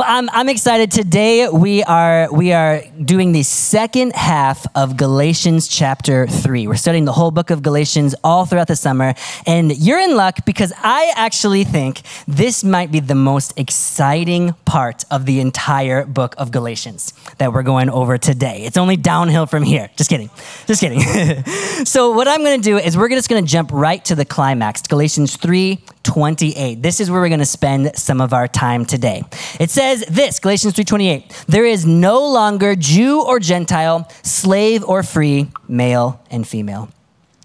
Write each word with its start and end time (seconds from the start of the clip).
Well, 0.00 0.08
I'm, 0.10 0.30
I'm 0.30 0.48
excited. 0.48 0.90
Today 0.90 1.46
we 1.50 1.82
are 1.82 2.32
we 2.32 2.54
are 2.54 2.82
doing 3.04 3.32
the 3.32 3.42
second 3.42 4.14
half 4.14 4.66
of 4.74 4.96
Galatians 4.96 5.68
chapter 5.68 6.26
three. 6.26 6.66
We're 6.66 6.76
studying 6.76 7.04
the 7.04 7.12
whole 7.12 7.30
book 7.30 7.50
of 7.50 7.62
Galatians 7.62 8.14
all 8.24 8.46
throughout 8.46 8.68
the 8.68 8.76
summer, 8.76 9.12
and 9.44 9.76
you're 9.76 9.98
in 9.98 10.16
luck 10.16 10.46
because 10.46 10.72
I 10.78 11.12
actually 11.16 11.64
think 11.64 12.00
this 12.26 12.64
might 12.64 12.90
be 12.90 13.00
the 13.00 13.14
most 13.14 13.52
exciting 13.58 14.54
part 14.64 15.04
of 15.10 15.26
the 15.26 15.38
entire 15.38 16.06
book 16.06 16.34
of 16.38 16.50
Galatians 16.50 17.12
that 17.36 17.52
we're 17.52 17.62
going 17.62 17.90
over 17.90 18.16
today. 18.16 18.62
It's 18.62 18.78
only 18.78 18.96
downhill 18.96 19.44
from 19.44 19.64
here. 19.64 19.90
Just 19.96 20.08
kidding, 20.08 20.30
just 20.66 20.80
kidding. 20.80 21.02
so 21.84 22.12
what 22.12 22.26
I'm 22.26 22.40
going 22.40 22.58
to 22.58 22.64
do 22.64 22.78
is 22.78 22.96
we're 22.96 23.10
just 23.10 23.28
going 23.28 23.44
to 23.44 23.50
jump 23.50 23.70
right 23.70 24.02
to 24.06 24.14
the 24.14 24.24
climax, 24.24 24.80
Galatians 24.80 25.36
three 25.36 25.84
28. 26.02 26.82
This 26.82 27.00
is 27.00 27.10
where 27.10 27.20
we're 27.20 27.28
going 27.28 27.40
to 27.40 27.46
spend 27.46 27.96
some 27.96 28.20
of 28.20 28.32
our 28.32 28.48
time 28.48 28.84
today. 28.84 29.22
It 29.58 29.70
says 29.70 30.04
this, 30.08 30.38
Galatians 30.38 30.74
3:28. 30.74 31.46
There 31.46 31.64
is 31.64 31.84
no 31.86 32.26
longer 32.30 32.74
Jew 32.74 33.22
or 33.22 33.38
Gentile, 33.38 34.08
slave 34.22 34.84
or 34.84 35.02
free, 35.02 35.50
male 35.68 36.20
and 36.30 36.46
female 36.46 36.88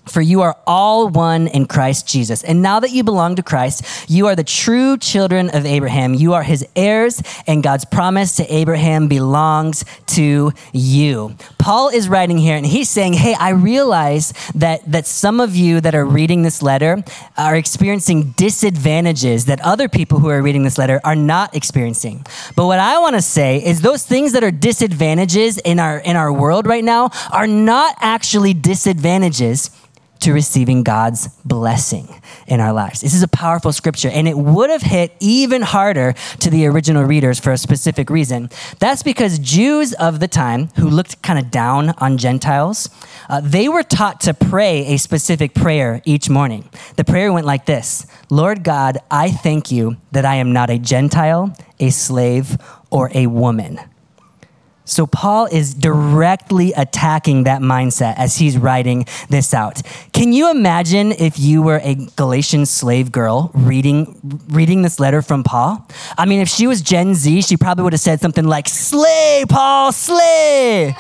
for 0.08 0.22
you 0.22 0.42
are 0.42 0.56
all 0.68 1.10
one 1.10 1.48
in 1.48 1.66
Christ 1.66 2.08
Jesus. 2.08 2.44
And 2.44 2.62
now 2.62 2.80
that 2.80 2.92
you 2.92 3.04
belong 3.04 3.36
to 3.36 3.44
Christ, 3.44 4.10
you 4.10 4.28
are 4.28 4.36
the 4.36 4.44
true 4.44 4.98
children 4.98 5.50
of 5.50 5.66
Abraham. 5.66 6.14
You 6.14 6.34
are 6.34 6.44
his 6.44 6.66
heirs, 6.76 7.22
and 7.48 7.64
God's 7.64 7.86
promise 7.86 8.36
to 8.38 8.54
Abraham 8.54 9.08
belongs 9.08 9.84
to 10.08 10.52
you. 10.74 11.36
Paul 11.66 11.90
is 11.90 12.08
writing 12.08 12.38
here, 12.38 12.56
and 12.56 12.64
he's 12.64 12.92
saying, 12.92 13.14
Hey, 13.14 13.34
I 13.34 13.50
realize 13.50 14.36
that, 14.54 14.84
that 14.86 15.08
some 15.08 15.40
of 15.40 15.56
you 15.56 15.82
that 15.82 15.96
are 15.96 16.06
reading 16.06 16.44
this 16.44 16.62
letter 16.62 17.04
are 17.40 17.56
experiencing 17.56 18.36
disadvantages 18.38 19.46
that 19.46 19.60
other 19.62 19.90
people 19.90 20.20
who 20.20 20.30
are 20.30 20.44
reading 20.44 20.62
this 20.62 20.78
letter 20.78 21.02
are 21.04 21.16
not 21.16 21.56
experiencing. 21.56 22.24
But 22.56 22.68
what 22.68 22.78
I 22.78 23.00
want 23.00 23.16
to 23.16 23.22
say 23.24 23.66
is 23.66 23.82
those 23.82 24.06
things 24.06 24.34
that 24.34 24.44
are 24.44 24.52
disadvantages 24.52 25.58
in 25.58 25.80
our, 25.80 25.98
in 25.98 26.16
our 26.16 26.32
world 26.32 26.68
right 26.68 26.84
now 26.84 27.10
are 27.32 27.48
not 27.48 27.96
actually 28.00 28.54
disadvantages 28.54 29.72
to 30.20 30.34
receiving 30.34 30.84
God's 30.84 31.28
blessing 31.44 32.08
in 32.48 32.60
our 32.60 32.74
lives. 32.74 33.02
This 33.02 33.14
is 33.14 33.24
a 33.24 33.28
powerful 33.28 33.72
scripture, 33.72 34.10
and 34.10 34.28
it 34.28 34.38
would 34.38 34.70
have 34.70 34.82
hit 34.82 35.14
even 35.20 35.62
harder 35.62 36.14
to 36.40 36.50
the 36.50 36.66
original 36.68 37.04
readers 37.04 37.40
for 37.40 37.52
a 37.52 37.58
specific 37.58 38.10
reason. 38.10 38.50
That's 38.80 39.04
because 39.04 39.40
Jews 39.40 39.94
of 39.94 40.20
the 40.20 40.28
time 40.28 40.70
who 40.78 40.90
looked 40.90 41.22
kind 41.22 41.40
of 41.40 41.52
down 41.52 41.90
on 41.98 42.18
Gentiles, 42.18 42.90
uh, 43.30 43.42
they 43.42 43.68
were 43.68 43.84
taught 43.84 44.22
to 44.22 44.34
pray 44.34 44.94
a 44.94 44.98
specific 44.98 45.54
prayer 45.54 46.02
each 46.06 46.30
morning. 46.30 46.70
The 46.96 47.04
prayer 47.04 47.32
went 47.32 47.46
like 47.46 47.66
this 47.66 48.06
Lord 48.30 48.64
God, 48.64 48.98
I 49.10 49.32
thank 49.32 49.72
you 49.72 49.98
that 50.12 50.26
I 50.26 50.36
am 50.36 50.54
not 50.54 50.70
a 50.70 50.78
Gentile, 50.78 51.56
a 51.80 51.90
slave, 51.90 52.58
or 52.90 53.12
a 53.14 53.28
woman. 53.28 53.80
So 54.86 55.08
Paul 55.08 55.48
is 55.48 55.74
directly 55.74 56.72
attacking 56.74 57.44
that 57.44 57.62
mindset 57.62 58.14
as 58.18 58.38
he's 58.38 58.58
writing 58.58 59.06
this 59.30 59.54
out. 59.54 59.82
Can 60.14 60.32
you 60.32 60.52
imagine 60.52 61.12
if 61.12 61.40
you 61.40 61.64
were 61.64 61.82
a 61.84 61.96
Galatian 62.16 62.68
slave 62.68 63.12
girl 63.12 63.52
reading 63.54 64.16
reading 64.48 64.84
this 64.84 65.00
letter 65.00 65.24
from 65.24 65.44
Paul? 65.44 65.88
I 66.18 66.26
mean, 66.26 66.40
if 66.40 66.50
she 66.50 66.68
was 66.68 66.82
Gen 66.82 67.16
Z, 67.16 67.42
she 67.42 67.58
probably 67.58 67.84
would 67.84 67.94
have 67.94 68.00
said 68.00 68.22
something 68.22 68.46
like, 68.46 68.70
"Slay, 68.70 69.44
Paul, 69.50 69.92
slay." 69.92 70.96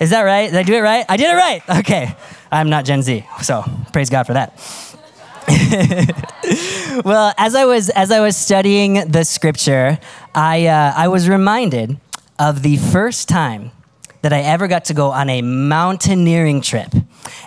Is 0.00 0.10
that 0.10 0.22
right? 0.22 0.50
Did 0.50 0.58
I 0.58 0.62
do 0.64 0.74
it 0.74 0.80
right? 0.80 1.04
I 1.08 1.16
did 1.16 1.30
it 1.30 1.36
right. 1.36 1.62
Okay. 1.80 2.14
I'm 2.50 2.68
not 2.68 2.84
Gen 2.84 3.02
Z, 3.02 3.24
so 3.42 3.64
praise 3.92 4.10
God 4.10 4.26
for 4.26 4.32
that. 4.32 4.58
well, 7.04 7.32
as 7.38 7.54
I 7.54 7.64
was 7.64 7.88
as 7.90 8.10
I 8.10 8.20
was 8.20 8.36
studying 8.36 9.08
the 9.08 9.24
scripture, 9.24 9.98
I 10.34 10.66
uh, 10.66 10.92
I 10.96 11.08
was 11.08 11.28
reminded 11.28 11.98
of 12.40 12.62
the 12.62 12.78
first 12.78 13.28
time 13.28 13.70
that 14.22 14.32
I 14.32 14.40
ever 14.40 14.66
got 14.66 14.86
to 14.86 14.94
go 14.94 15.10
on 15.10 15.28
a 15.28 15.42
mountaineering 15.42 16.62
trip. 16.62 16.92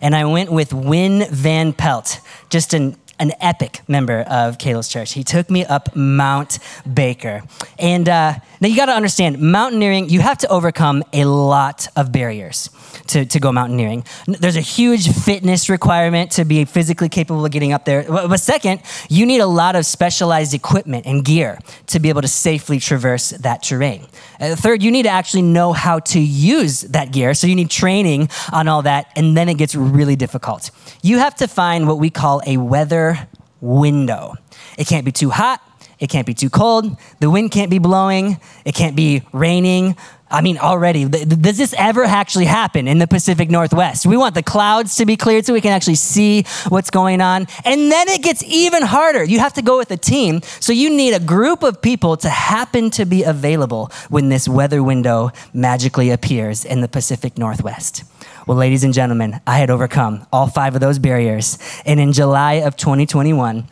And 0.01 0.15
I 0.15 0.25
went 0.25 0.51
with 0.51 0.71
Win 0.71 1.25
Van 1.29 1.73
Pelt, 1.73 2.19
just 2.49 2.73
an 2.73 2.95
an 3.19 3.31
epic 3.39 3.81
member 3.87 4.21
of 4.21 4.57
Kalos 4.57 4.89
Church. 4.89 5.13
He 5.13 5.23
took 5.23 5.49
me 5.49 5.63
up 5.63 5.95
Mount 5.95 6.59
Baker. 6.91 7.43
And 7.77 8.09
uh, 8.09 8.33
now 8.59 8.67
you 8.67 8.75
got 8.75 8.87
to 8.87 8.91
understand, 8.93 9.39
mountaineering, 9.39 10.09
you 10.09 10.19
have 10.19 10.39
to 10.39 10.47
overcome 10.49 11.03
a 11.13 11.25
lot 11.25 11.87
of 11.95 12.11
barriers 12.11 12.69
to, 13.07 13.25
to 13.25 13.39
go 13.39 13.51
mountaineering. 13.51 14.03
There's 14.27 14.55
a 14.55 14.61
huge 14.61 15.09
fitness 15.09 15.69
requirement 15.69 16.31
to 16.31 16.43
be 16.43 16.65
physically 16.65 17.07
capable 17.07 17.45
of 17.45 17.51
getting 17.51 17.71
up 17.71 17.85
there. 17.85 18.03
But 18.03 18.39
second, 18.39 18.81
you 19.09 19.25
need 19.25 19.39
a 19.39 19.47
lot 19.47 19.75
of 19.75 19.85
specialized 19.85 20.53
equipment 20.53 21.05
and 21.05 21.23
gear 21.23 21.59
to 21.87 21.99
be 21.99 22.09
able 22.09 22.23
to 22.23 22.27
safely 22.27 22.79
traverse 22.79 23.29
that 23.29 23.63
terrain. 23.63 24.07
Uh, 24.43 24.57
third, 24.57 24.83
you 24.83 24.91
need 24.91 25.03
to 25.03 25.09
actually 25.09 25.41
know 25.41 25.71
how 25.71 25.99
to 25.99 26.19
use 26.19 26.81
that 26.81 27.13
gear. 27.13 27.33
So 27.33 27.47
you 27.47 27.55
need 27.55 27.69
training 27.69 28.27
on 28.51 28.67
all 28.67 28.81
that, 28.81 29.07
and 29.15 29.37
then 29.37 29.47
it 29.47 29.53
gets 29.57 29.73
really 29.73 30.17
difficult. 30.17 30.69
You 31.01 31.19
have 31.19 31.35
to 31.35 31.47
find 31.47 31.87
what 31.87 31.97
we 31.97 32.09
call 32.09 32.41
a 32.45 32.57
weather 32.57 33.29
window. 33.61 34.33
It 34.77 34.85
can't 34.85 35.05
be 35.05 35.13
too 35.13 35.29
hot, 35.29 35.61
it 35.97 36.07
can't 36.07 36.27
be 36.27 36.33
too 36.33 36.49
cold, 36.49 36.97
the 37.21 37.29
wind 37.29 37.51
can't 37.51 37.71
be 37.71 37.79
blowing, 37.79 38.37
it 38.65 38.75
can't 38.75 38.97
be 38.97 39.21
raining. 39.31 39.95
I 40.33 40.41
mean, 40.41 40.57
already, 40.57 41.05
does 41.05 41.57
this 41.59 41.75
ever 41.77 42.03
actually 42.03 42.45
happen 42.45 42.87
in 42.87 42.97
the 42.97 43.05
Pacific 43.05 43.51
Northwest? 43.51 44.07
We 44.07 44.17
want 44.17 44.33
the 44.33 44.41
clouds 44.41 44.95
to 44.95 45.05
be 45.05 45.15
cleared 45.15 45.45
so 45.45 45.53
we 45.53 45.61
can 45.61 45.71
actually 45.71 45.95
see 45.95 46.43
what's 46.69 46.89
going 46.89 47.21
on. 47.21 47.45
And 47.63 47.91
then 47.91 48.09
it 48.09 48.23
gets 48.23 48.43
even 48.43 48.81
harder. 48.81 49.23
You 49.23 49.37
have 49.37 49.53
to 49.53 49.61
go 49.61 49.77
with 49.77 49.91
a 49.91 49.97
team. 49.97 50.41
So 50.59 50.73
you 50.73 50.89
need 50.89 51.13
a 51.13 51.19
group 51.19 51.61
of 51.61 51.83
people 51.83 52.17
to 52.17 52.29
happen 52.29 52.89
to 52.91 53.05
be 53.05 53.21
available 53.21 53.91
when 54.09 54.29
this 54.29 54.49
weather 54.49 54.81
window 54.81 55.29
magically 55.53 56.09
appears 56.09 56.65
in 56.65 56.81
the 56.81 56.87
Pacific 56.87 57.37
Northwest. 57.37 58.03
Well, 58.47 58.57
ladies 58.57 58.83
and 58.83 58.93
gentlemen, 58.93 59.39
I 59.45 59.59
had 59.59 59.69
overcome 59.69 60.25
all 60.33 60.47
five 60.47 60.73
of 60.73 60.81
those 60.81 60.97
barriers. 60.97 61.59
And 61.85 61.99
in 61.99 62.11
July 62.11 62.53
of 62.53 62.75
2021, 62.75 63.67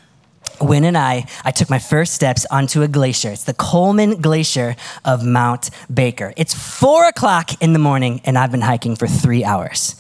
Win 0.61 0.83
and 0.83 0.97
I, 0.97 1.25
I 1.43 1.51
took 1.51 1.69
my 1.69 1.79
first 1.79 2.13
steps 2.13 2.45
onto 2.51 2.81
a 2.81 2.87
glacier. 2.87 3.29
It's 3.29 3.43
the 3.43 3.53
Coleman 3.53 4.21
Glacier 4.21 4.75
of 5.05 5.25
Mount 5.25 5.69
Baker. 5.93 6.33
It's 6.37 6.53
four 6.53 7.07
o'clock 7.07 7.61
in 7.61 7.73
the 7.73 7.79
morning, 7.79 8.21
and 8.25 8.37
I've 8.37 8.51
been 8.51 8.61
hiking 8.61 8.95
for 8.95 9.07
three 9.07 9.43
hours. 9.43 9.95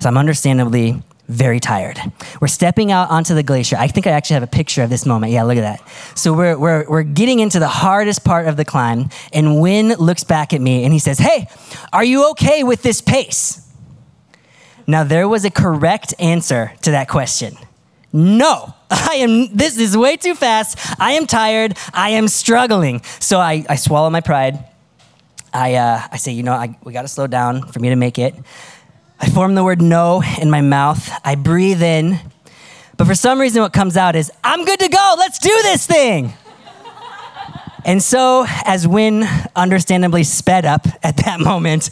So 0.00 0.08
I'm 0.08 0.18
understandably 0.18 1.02
very 1.28 1.58
tired. 1.58 2.00
We're 2.40 2.46
stepping 2.46 2.92
out 2.92 3.10
onto 3.10 3.34
the 3.34 3.42
glacier. 3.42 3.76
I 3.76 3.88
think 3.88 4.06
I 4.06 4.10
actually 4.10 4.34
have 4.34 4.42
a 4.42 4.48
picture 4.48 4.82
of 4.82 4.90
this 4.90 5.04
moment. 5.04 5.32
Yeah, 5.32 5.42
look 5.42 5.56
at 5.56 5.62
that. 5.62 6.16
So 6.16 6.32
we're, 6.32 6.56
we're, 6.56 6.88
we're 6.88 7.02
getting 7.02 7.40
into 7.40 7.58
the 7.58 7.68
hardest 7.68 8.24
part 8.24 8.46
of 8.46 8.56
the 8.56 8.64
climb, 8.64 9.10
and 9.32 9.60
Win 9.60 9.88
looks 9.94 10.24
back 10.24 10.52
at 10.52 10.60
me 10.60 10.84
and 10.84 10.92
he 10.92 10.98
says, 10.98 11.18
Hey, 11.18 11.48
are 11.92 12.04
you 12.04 12.30
okay 12.30 12.62
with 12.62 12.82
this 12.82 13.00
pace? 13.00 13.62
Now, 14.86 15.02
there 15.02 15.28
was 15.28 15.44
a 15.44 15.50
correct 15.50 16.14
answer 16.20 16.72
to 16.82 16.92
that 16.92 17.08
question. 17.08 17.56
No, 18.16 18.74
I 18.90 19.16
am, 19.16 19.54
this 19.54 19.76
is 19.76 19.94
way 19.94 20.16
too 20.16 20.34
fast. 20.34 20.78
I 20.98 21.12
am 21.12 21.26
tired. 21.26 21.76
I 21.92 22.10
am 22.10 22.28
struggling. 22.28 23.02
So 23.20 23.38
I, 23.38 23.66
I 23.68 23.76
swallow 23.76 24.08
my 24.08 24.22
pride. 24.22 24.64
I, 25.52 25.74
uh, 25.74 26.00
I 26.10 26.16
say, 26.16 26.32
you 26.32 26.42
know, 26.42 26.54
I, 26.54 26.78
we 26.82 26.94
got 26.94 27.02
to 27.02 27.08
slow 27.08 27.26
down 27.26 27.66
for 27.66 27.78
me 27.78 27.90
to 27.90 27.96
make 27.96 28.18
it. 28.18 28.34
I 29.20 29.28
form 29.28 29.54
the 29.54 29.62
word 29.62 29.82
no 29.82 30.22
in 30.40 30.50
my 30.50 30.62
mouth. 30.62 31.10
I 31.24 31.34
breathe 31.34 31.82
in. 31.82 32.18
But 32.96 33.06
for 33.06 33.14
some 33.14 33.38
reason, 33.38 33.60
what 33.60 33.74
comes 33.74 33.98
out 33.98 34.16
is, 34.16 34.32
I'm 34.42 34.64
good 34.64 34.80
to 34.80 34.88
go. 34.88 35.14
Let's 35.18 35.38
do 35.38 35.50
this 35.62 35.86
thing. 35.86 36.32
And 37.86 38.02
so, 38.02 38.44
as 38.64 38.86
Win 38.86 39.22
understandably 39.54 40.24
sped 40.24 40.66
up 40.66 40.88
at 41.04 41.18
that 41.18 41.38
moment, 41.52 41.88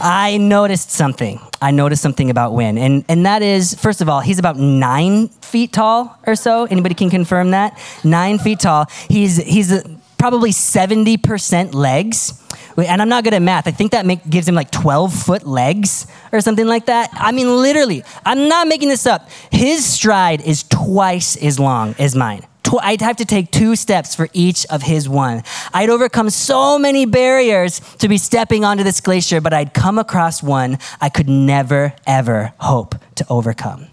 I 0.00 0.38
noticed 0.38 0.90
something. 0.90 1.38
I 1.60 1.70
noticed 1.70 2.00
something 2.00 2.30
about 2.30 2.54
Win. 2.54 2.78
And, 2.78 3.04
and 3.10 3.26
that 3.26 3.42
is, 3.42 3.74
first 3.74 4.00
of 4.00 4.08
all, 4.08 4.20
he's 4.20 4.38
about 4.38 4.56
nine 4.56 5.28
feet 5.28 5.70
tall 5.70 6.18
or 6.26 6.34
so. 6.34 6.64
Anybody 6.64 6.94
can 6.94 7.10
confirm 7.10 7.50
that? 7.50 7.78
Nine 8.02 8.38
feet 8.38 8.60
tall. 8.60 8.86
He's, 9.10 9.36
he's 9.36 9.70
probably 10.16 10.50
70% 10.50 11.74
legs. 11.74 12.40
And 12.78 13.02
I'm 13.02 13.10
not 13.10 13.22
good 13.22 13.34
at 13.34 13.42
math. 13.42 13.68
I 13.68 13.70
think 13.70 13.92
that 13.92 14.06
make, 14.06 14.28
gives 14.28 14.48
him 14.48 14.54
like 14.54 14.70
12 14.70 15.12
foot 15.12 15.46
legs 15.46 16.06
or 16.32 16.40
something 16.40 16.66
like 16.66 16.86
that. 16.86 17.10
I 17.12 17.32
mean, 17.32 17.48
literally, 17.48 18.02
I'm 18.24 18.48
not 18.48 18.66
making 18.66 18.88
this 18.88 19.04
up. 19.04 19.28
His 19.52 19.84
stride 19.84 20.40
is 20.40 20.62
twice 20.62 21.36
as 21.36 21.60
long 21.60 21.94
as 21.98 22.16
mine 22.16 22.46
tw- 22.64 22.82
I'd 22.82 23.00
have 23.00 23.16
to 23.16 23.24
take 23.24 23.52
two 23.52 23.76
steps 23.76 24.14
for 24.14 24.28
each 24.32 24.66
of 24.66 24.82
his 24.82 25.08
one. 25.08 25.44
I'd 25.72 25.90
overcome 25.90 26.30
so 26.30 26.78
many 26.78 27.06
barriers 27.06 27.80
to 27.98 28.08
be 28.08 28.18
stepping 28.18 28.64
onto 28.64 28.82
this 28.82 29.00
glacier, 29.00 29.40
but 29.40 29.52
I'd 29.52 29.72
come 29.72 29.98
across 29.98 30.42
one 30.42 30.78
I 31.00 31.08
could 31.08 31.28
never, 31.28 31.94
ever 32.06 32.52
hope 32.58 32.96
to 33.16 33.26
overcome. 33.28 33.86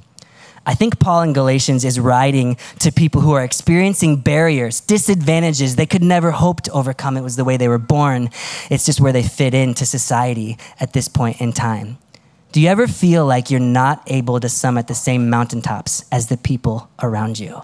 I 0.64 0.76
think 0.76 1.00
Paul 1.00 1.24
in 1.24 1.34
Galatians 1.34 1.84
is 1.84 2.00
writing 2.00 2.56
to 2.80 2.92
people 2.92 3.22
who 3.22 3.34
are 3.34 3.44
experiencing 3.44 4.18
barriers, 4.18 4.80
disadvantages 4.80 5.76
they 5.76 5.88
could 5.88 6.04
never 6.04 6.32
hope 6.32 6.62
to 6.62 6.72
overcome. 6.72 7.18
It 7.18 7.22
was 7.22 7.36
the 7.36 7.44
way 7.44 7.58
they 7.58 7.68
were 7.68 7.80
born, 7.80 8.30
it's 8.70 8.86
just 8.86 9.02
where 9.02 9.12
they 9.12 9.24
fit 9.24 9.56
into 9.56 9.86
society 9.86 10.58
at 10.80 10.94
this 10.94 11.08
point 11.08 11.42
in 11.42 11.52
time. 11.52 11.98
Do 12.52 12.62
you 12.62 12.68
ever 12.68 12.86
feel 12.86 13.26
like 13.26 13.50
you're 13.50 13.60
not 13.60 14.04
able 14.08 14.40
to 14.40 14.50
summit 14.50 14.88
the 14.88 14.94
same 14.94 15.30
mountaintops 15.30 16.06
as 16.12 16.28
the 16.28 16.38
people 16.38 16.90
around 17.02 17.40
you? 17.40 17.64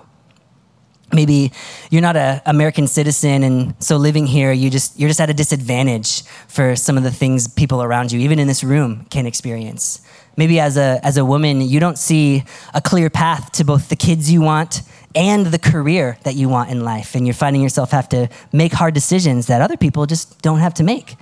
Maybe 1.13 1.51
you're 1.89 2.01
not 2.01 2.17
an 2.17 2.41
American 2.45 2.87
citizen, 2.87 3.43
and 3.43 3.75
so 3.81 3.95
living 3.95 4.27
here, 4.27 4.51
you 4.51 4.69
just, 4.69 4.99
you're 4.99 5.07
just 5.07 5.21
at 5.21 5.29
a 5.29 5.33
disadvantage 5.33 6.23
for 6.47 6.75
some 6.75 6.97
of 6.97 7.03
the 7.03 7.11
things 7.11 7.47
people 7.47 7.81
around 7.81 8.11
you, 8.11 8.19
even 8.19 8.39
in 8.39 8.47
this 8.47 8.63
room, 8.63 9.05
can 9.09 9.25
experience. 9.25 10.01
Maybe 10.35 10.59
as 10.59 10.77
a, 10.77 10.99
as 11.03 11.17
a 11.17 11.23
woman, 11.23 11.61
you 11.61 11.79
don't 11.79 11.97
see 11.97 12.43
a 12.73 12.81
clear 12.81 13.09
path 13.09 13.53
to 13.53 13.63
both 13.63 13.89
the 13.89 13.95
kids 13.95 14.29
you 14.29 14.41
want 14.41 14.81
and 15.15 15.47
the 15.47 15.57
career 15.57 16.17
that 16.23 16.35
you 16.35 16.49
want 16.49 16.69
in 16.69 16.83
life. 16.83 17.15
And 17.15 17.25
you're 17.25 17.33
finding 17.33 17.61
yourself 17.61 17.91
have 17.91 18.09
to 18.09 18.29
make 18.51 18.73
hard 18.73 18.93
decisions 18.93 19.47
that 19.47 19.61
other 19.61 19.77
people 19.77 20.05
just 20.05 20.41
don't 20.41 20.59
have 20.59 20.75
to 20.75 20.83
make. 20.83 21.15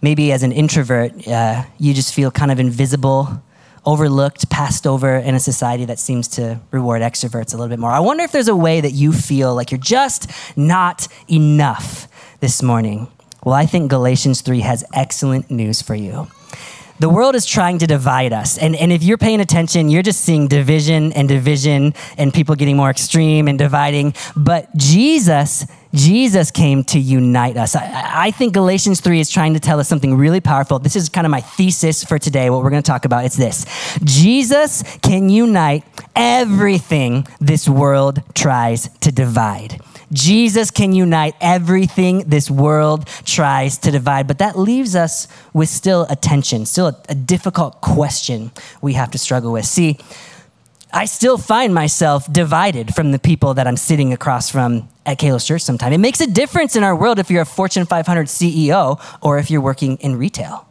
Maybe 0.00 0.32
as 0.32 0.42
an 0.42 0.52
introvert, 0.52 1.28
uh, 1.28 1.64
you 1.78 1.92
just 1.92 2.14
feel 2.14 2.30
kind 2.30 2.50
of 2.50 2.58
invisible, 2.58 3.42
overlooked, 3.84 4.50
passed 4.50 4.86
over 4.86 5.16
in 5.16 5.34
a 5.34 5.40
society 5.40 5.84
that 5.86 5.98
seems 5.98 6.28
to 6.28 6.60
reward 6.70 7.02
extroverts 7.02 7.54
a 7.54 7.56
little 7.56 7.68
bit 7.68 7.78
more. 7.78 7.90
I 7.90 8.00
wonder 8.00 8.24
if 8.24 8.32
there's 8.32 8.48
a 8.48 8.56
way 8.56 8.80
that 8.80 8.92
you 8.92 9.12
feel 9.12 9.54
like 9.54 9.70
you're 9.70 9.78
just 9.78 10.30
not 10.56 11.08
enough 11.28 12.08
this 12.40 12.62
morning. 12.62 13.08
Well, 13.44 13.54
I 13.54 13.66
think 13.66 13.90
Galatians 13.90 14.42
3 14.42 14.60
has 14.60 14.84
excellent 14.94 15.50
news 15.50 15.80
for 15.82 15.94
you 15.94 16.28
the 17.00 17.08
world 17.08 17.34
is 17.34 17.46
trying 17.46 17.78
to 17.78 17.86
divide 17.86 18.32
us. 18.32 18.58
And, 18.58 18.76
and 18.76 18.92
if 18.92 19.02
you're 19.02 19.16
paying 19.16 19.40
attention, 19.40 19.88
you're 19.88 20.02
just 20.02 20.20
seeing 20.20 20.48
division 20.48 21.14
and 21.14 21.26
division 21.26 21.94
and 22.18 22.32
people 22.32 22.54
getting 22.54 22.76
more 22.76 22.90
extreme 22.90 23.48
and 23.48 23.58
dividing. 23.58 24.14
But 24.36 24.76
Jesus, 24.76 25.66
Jesus 25.94 26.50
came 26.50 26.84
to 26.84 26.98
unite 26.98 27.56
us. 27.56 27.74
I, 27.74 28.26
I 28.26 28.30
think 28.30 28.54
Galatians 28.54 29.00
3 29.00 29.20
is 29.20 29.30
trying 29.30 29.54
to 29.54 29.60
tell 29.60 29.80
us 29.80 29.88
something 29.88 30.16
really 30.16 30.40
powerful. 30.40 30.78
This 30.78 30.96
is 30.96 31.08
kind 31.08 31.26
of 31.26 31.30
my 31.30 31.40
thesis 31.40 32.04
for 32.04 32.18
today, 32.18 32.50
what 32.50 32.62
we're 32.62 32.70
going 32.70 32.82
to 32.82 32.86
talk 32.90 33.04
about. 33.04 33.24
It's 33.24 33.36
this 33.36 33.66
Jesus 34.04 34.82
can 34.98 35.28
unite 35.28 35.84
everything 36.14 37.26
this 37.40 37.68
world 37.68 38.22
tries 38.34 38.88
to 38.98 39.10
divide. 39.12 39.80
Jesus 40.12 40.72
can 40.72 40.92
unite 40.92 41.36
everything 41.40 42.24
this 42.26 42.50
world 42.50 43.06
tries 43.24 43.78
to 43.78 43.92
divide, 43.92 44.26
but 44.26 44.38
that 44.38 44.58
leaves 44.58 44.96
us 44.96 45.28
with 45.52 45.68
still 45.68 46.04
a 46.10 46.16
tension, 46.16 46.66
still 46.66 46.88
a, 46.88 46.96
a 47.08 47.14
difficult 47.14 47.80
question 47.80 48.50
we 48.82 48.94
have 48.94 49.10
to 49.12 49.18
struggle 49.18 49.52
with. 49.52 49.66
See, 49.66 49.98
I 50.92 51.04
still 51.04 51.38
find 51.38 51.74
myself 51.74 52.30
divided 52.32 52.94
from 52.94 53.12
the 53.12 53.18
people 53.18 53.54
that 53.54 53.66
I'm 53.66 53.76
sitting 53.76 54.12
across 54.12 54.50
from 54.50 54.88
at 55.06 55.18
Kalos 55.18 55.46
Church 55.46 55.62
sometimes. 55.62 55.94
It 55.94 55.98
makes 55.98 56.20
a 56.20 56.26
difference 56.26 56.76
in 56.76 56.84
our 56.84 56.96
world 56.96 57.18
if 57.18 57.30
you're 57.30 57.42
a 57.42 57.46
Fortune 57.46 57.86
500 57.86 58.26
CEO 58.26 59.00
or 59.20 59.38
if 59.38 59.50
you're 59.50 59.60
working 59.60 59.96
in 59.98 60.16
retail. 60.16 60.69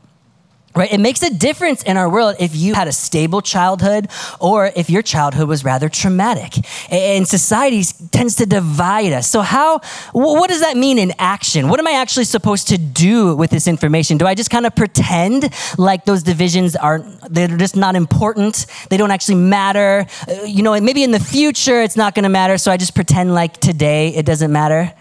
Right? 0.75 0.93
It 0.93 0.99
makes 0.99 1.23
a 1.23 1.33
difference 1.33 1.81
in 1.81 1.97
our 1.97 2.07
world 2.07 2.35
if 2.39 2.55
you 2.55 2.75
had 2.75 2.87
a 2.87 2.91
stable 2.91 3.41
childhood 3.41 4.07
or 4.39 4.71
if 4.75 4.87
your 4.89 5.01
childhood 5.01 5.47
was 5.47 5.65
rather 5.65 5.89
traumatic. 5.89 6.53
And 6.91 7.27
society 7.27 7.83
tends 8.11 8.35
to 8.35 8.45
divide 8.45 9.11
us. 9.11 9.27
So, 9.27 9.41
how, 9.41 9.79
what 10.11 10.47
does 10.47 10.61
that 10.61 10.77
mean 10.77 10.99
in 10.99 11.11
action? 11.17 11.69
What 11.69 11.79
am 11.79 11.87
I 11.87 11.93
actually 11.93 12.25
supposed 12.25 12.67
to 12.67 12.77
do 12.77 13.35
with 13.35 13.49
this 13.49 13.67
information? 13.67 14.19
Do 14.19 14.27
I 14.27 14.35
just 14.35 14.51
kind 14.51 14.67
of 14.67 14.75
pretend 14.75 15.49
like 15.79 16.05
those 16.05 16.21
divisions 16.21 16.75
aren't, 16.75 17.33
they're 17.33 17.47
just 17.57 17.75
not 17.75 17.95
important? 17.95 18.67
They 18.91 18.97
don't 18.97 19.11
actually 19.11 19.35
matter? 19.35 20.05
Uh, 20.27 20.43
you 20.43 20.61
know, 20.61 20.79
maybe 20.79 21.03
in 21.03 21.11
the 21.11 21.19
future 21.19 21.81
it's 21.81 21.97
not 21.97 22.13
going 22.13 22.23
to 22.23 22.29
matter, 22.29 22.59
so 22.59 22.71
I 22.71 22.77
just 22.77 22.93
pretend 22.93 23.33
like 23.33 23.57
today 23.57 24.09
it 24.09 24.25
doesn't 24.25 24.51
matter? 24.51 24.93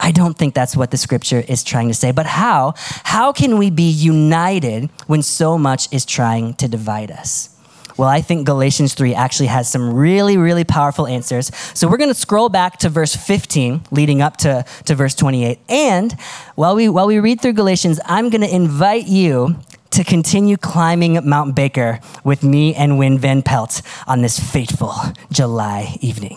I 0.00 0.12
don't 0.12 0.36
think 0.36 0.54
that's 0.54 0.76
what 0.76 0.90
the 0.90 0.96
scripture 0.96 1.40
is 1.40 1.64
trying 1.64 1.88
to 1.88 1.94
say. 1.94 2.12
But 2.12 2.26
how? 2.26 2.74
How 3.04 3.32
can 3.32 3.58
we 3.58 3.70
be 3.70 3.90
united 3.90 4.90
when 5.06 5.22
so 5.22 5.58
much 5.58 5.92
is 5.92 6.04
trying 6.04 6.54
to 6.54 6.68
divide 6.68 7.10
us? 7.10 7.54
Well, 7.98 8.08
I 8.08 8.20
think 8.20 8.46
Galatians 8.46 8.94
3 8.94 9.12
actually 9.14 9.48
has 9.48 9.68
some 9.68 9.92
really, 9.92 10.36
really 10.36 10.62
powerful 10.62 11.08
answers. 11.08 11.50
So 11.74 11.88
we're 11.88 11.96
going 11.96 12.10
to 12.10 12.14
scroll 12.14 12.48
back 12.48 12.78
to 12.78 12.88
verse 12.88 13.16
15, 13.16 13.80
leading 13.90 14.22
up 14.22 14.36
to, 14.38 14.64
to 14.84 14.94
verse 14.94 15.16
28. 15.16 15.58
And 15.68 16.12
while 16.54 16.76
we, 16.76 16.88
while 16.88 17.08
we 17.08 17.18
read 17.18 17.40
through 17.40 17.54
Galatians, 17.54 17.98
I'm 18.04 18.30
going 18.30 18.42
to 18.42 18.54
invite 18.54 19.08
you 19.08 19.56
to 19.90 20.04
continue 20.04 20.56
climbing 20.56 21.18
Mount 21.28 21.56
Baker 21.56 21.98
with 22.22 22.44
me 22.44 22.72
and 22.72 22.98
Win 22.98 23.18
Van 23.18 23.42
Pelt 23.42 23.82
on 24.06 24.22
this 24.22 24.38
fateful 24.38 24.94
July 25.32 25.96
evening. 26.00 26.36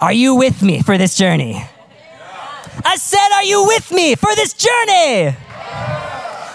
Are 0.00 0.12
you 0.12 0.36
with 0.36 0.62
me 0.62 0.80
for 0.80 0.96
this 0.96 1.16
journey? 1.16 1.64
I 2.84 2.96
said, 2.96 3.28
Are 3.34 3.44
you 3.44 3.66
with 3.66 3.90
me 3.92 4.14
for 4.14 4.34
this 4.34 4.52
journey? 4.52 5.36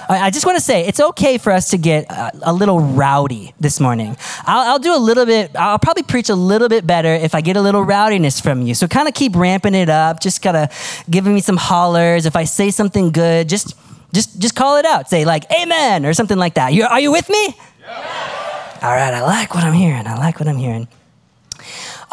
I 0.07 0.29
just 0.29 0.45
want 0.45 0.57
to 0.57 0.63
say 0.63 0.85
it's 0.85 0.99
okay 0.99 1.37
for 1.37 1.51
us 1.51 1.69
to 1.71 1.77
get 1.77 2.05
a, 2.11 2.51
a 2.51 2.53
little 2.53 2.79
rowdy 2.79 3.53
this 3.59 3.79
morning. 3.79 4.15
I'll, 4.43 4.73
I'll, 4.73 4.79
do 4.79 4.95
a 4.95 4.99
little 4.99 5.25
bit, 5.25 5.55
I'll 5.55 5.79
probably 5.79 6.03
preach 6.03 6.29
a 6.29 6.35
little 6.35 6.69
bit 6.69 6.85
better 6.85 7.13
if 7.13 7.33
I 7.33 7.41
get 7.41 7.57
a 7.57 7.61
little 7.61 7.83
rowdiness 7.83 8.39
from 8.39 8.61
you. 8.61 8.75
So 8.75 8.87
kind 8.87 9.07
of 9.07 9.13
keep 9.13 9.35
ramping 9.35 9.73
it 9.73 9.89
up, 9.89 10.19
just 10.19 10.41
kind 10.41 10.57
of 10.57 11.05
giving 11.09 11.33
me 11.33 11.41
some 11.41 11.57
hollers. 11.57 12.25
If 12.25 12.35
I 12.35 12.43
say 12.43 12.69
something 12.71 13.11
good, 13.11 13.49
just 13.49 13.75
just 14.13 14.39
just 14.39 14.55
call 14.55 14.77
it 14.77 14.85
out. 14.85 15.09
Say 15.09 15.25
like 15.25 15.45
amen 15.51 16.05
or 16.05 16.13
something 16.13 16.37
like 16.37 16.53
that. 16.53 16.73
You, 16.73 16.85
are 16.85 16.99
you 16.99 17.11
with 17.11 17.29
me? 17.29 17.57
Yeah. 17.81 18.79
All 18.81 18.91
right, 18.91 19.13
I 19.13 19.21
like 19.23 19.55
what 19.55 19.63
I'm 19.63 19.73
hearing. 19.73 20.05
I 20.05 20.15
like 20.15 20.39
what 20.39 20.47
I'm 20.47 20.57
hearing. 20.57 20.87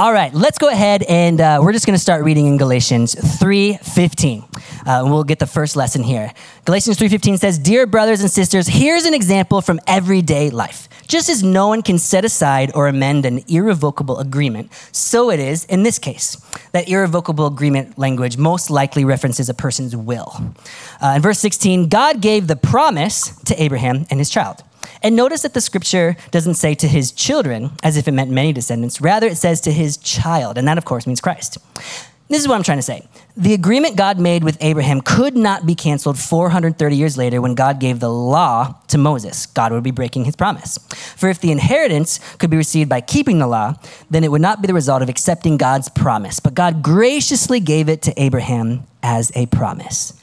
All 0.03 0.13
right, 0.13 0.35
let's 0.35 0.59
go 0.59 0.69
ahead 0.69 1.05
and 1.05 1.41
uh, 1.41 1.61
we're 1.63 1.73
just 1.73 1.87
going 1.87 1.95
to 1.95 2.03
start 2.03 2.25
reading 2.25 2.49
in 2.49 2.57
Galatians 2.57 3.15
3:15. 3.15 4.43
Uh, 4.85 5.05
we'll 5.07 5.23
get 5.23 5.39
the 5.39 5.47
first 5.47 5.77
lesson 5.77 6.03
here. 6.03 6.33
Galatians 6.65 6.99
3:15 6.99 7.39
says, 7.39 7.57
"Dear 7.57 7.87
brothers 7.87 8.21
and 8.21 8.29
sisters, 8.29 8.67
here's 8.67 9.05
an 9.05 9.15
example 9.15 9.61
from 9.61 9.79
everyday 9.87 10.51
life. 10.51 10.89
Just 11.07 11.29
as 11.29 11.45
no 11.45 11.69
one 11.69 11.83
can 11.83 11.99
set 11.99 12.25
aside 12.25 12.73
or 12.75 12.89
amend 12.89 13.25
an 13.25 13.45
irrevocable 13.47 14.19
agreement, 14.19 14.73
so 14.91 15.31
it 15.31 15.39
is 15.39 15.67
in 15.67 15.85
this 15.85 16.01
case. 16.01 16.37
That 16.73 16.89
irrevocable 16.89 17.47
agreement 17.47 17.97
language 17.97 18.37
most 18.37 18.71
likely 18.71 19.05
references 19.05 19.49
a 19.49 19.55
person's 19.55 19.94
will. 19.94 20.35
Uh, 21.01 21.13
in 21.15 21.23
verse 21.23 21.39
16, 21.39 21.89
God 21.89 22.21
gave 22.21 22.49
the 22.49 22.56
promise 22.56 23.37
to 23.44 23.55
Abraham 23.63 24.06
and 24.11 24.19
his 24.19 24.31
child. 24.31 24.65
And 25.03 25.17
notice 25.17 25.43
that 25.43 25.55
the 25.55 25.61
scripture 25.61 26.17
doesn't 26.31 26.55
say 26.55 26.75
to 26.77 26.89
his 26.89 27.13
children 27.13 27.73
as 27.82 27.97
if 27.97 28.06
it 28.06 28.13
meant 28.13 28.31
many 28.31 28.53
descendants. 28.53 29.01
Rather, 29.01 29.27
it 29.27 29.37
says 29.37 29.61
to 29.63 29.73
his 29.73 29.97
child. 29.97 30.59
And 30.59 30.67
that, 30.69 30.79
of 30.79 30.85
course, 30.85 31.06
means 31.06 31.21
Christ. 31.21 31.59
This 32.29 32.41
is 32.41 32.49
what 32.49 32.55
I'm 32.55 32.63
trying 32.63 32.79
to 32.79 32.82
say. 32.82 33.06
The 33.37 33.53
agreement 33.53 33.97
God 33.97 34.19
made 34.19 34.43
with 34.43 34.56
Abraham 34.63 35.03
could 35.03 35.37
not 35.37 35.67
be 35.67 35.75
canceled 35.75 36.19
430 36.19 36.97
years 36.97 37.19
later 37.19 37.43
when 37.43 37.55
God 37.55 37.79
gave 37.79 38.01
the 38.01 38.09
law 38.09 38.75
to 38.89 38.97
Moses. 38.97 39.44
God 39.44 39.71
would 39.71 39.82
be 39.82 39.91
breaking 39.91 40.25
his 40.25 40.35
promise. 40.35 40.79
For 41.17 41.29
if 41.29 41.41
the 41.41 41.53
inheritance 41.53 42.21
could 42.37 42.49
be 42.49 42.56
received 42.56 42.89
by 42.89 43.03
keeping 43.03 43.39
the 43.39 43.47
law, 43.47 43.75
then 44.09 44.25
it 44.25 44.31
would 44.31 44.41
not 44.41 44.63
be 44.63 44.67
the 44.67 44.73
result 44.73 45.03
of 45.03 45.11
accepting 45.11 45.59
God's 45.59 45.91
promise. 45.91 46.41
But 46.41 46.55
God 46.55 46.82
graciously 46.82 47.61
gave 47.61 47.91
it 47.91 48.01
to 48.03 48.19
Abraham 48.19 48.85
as 49.03 49.31
a 49.35 49.44
promise. 49.47 50.21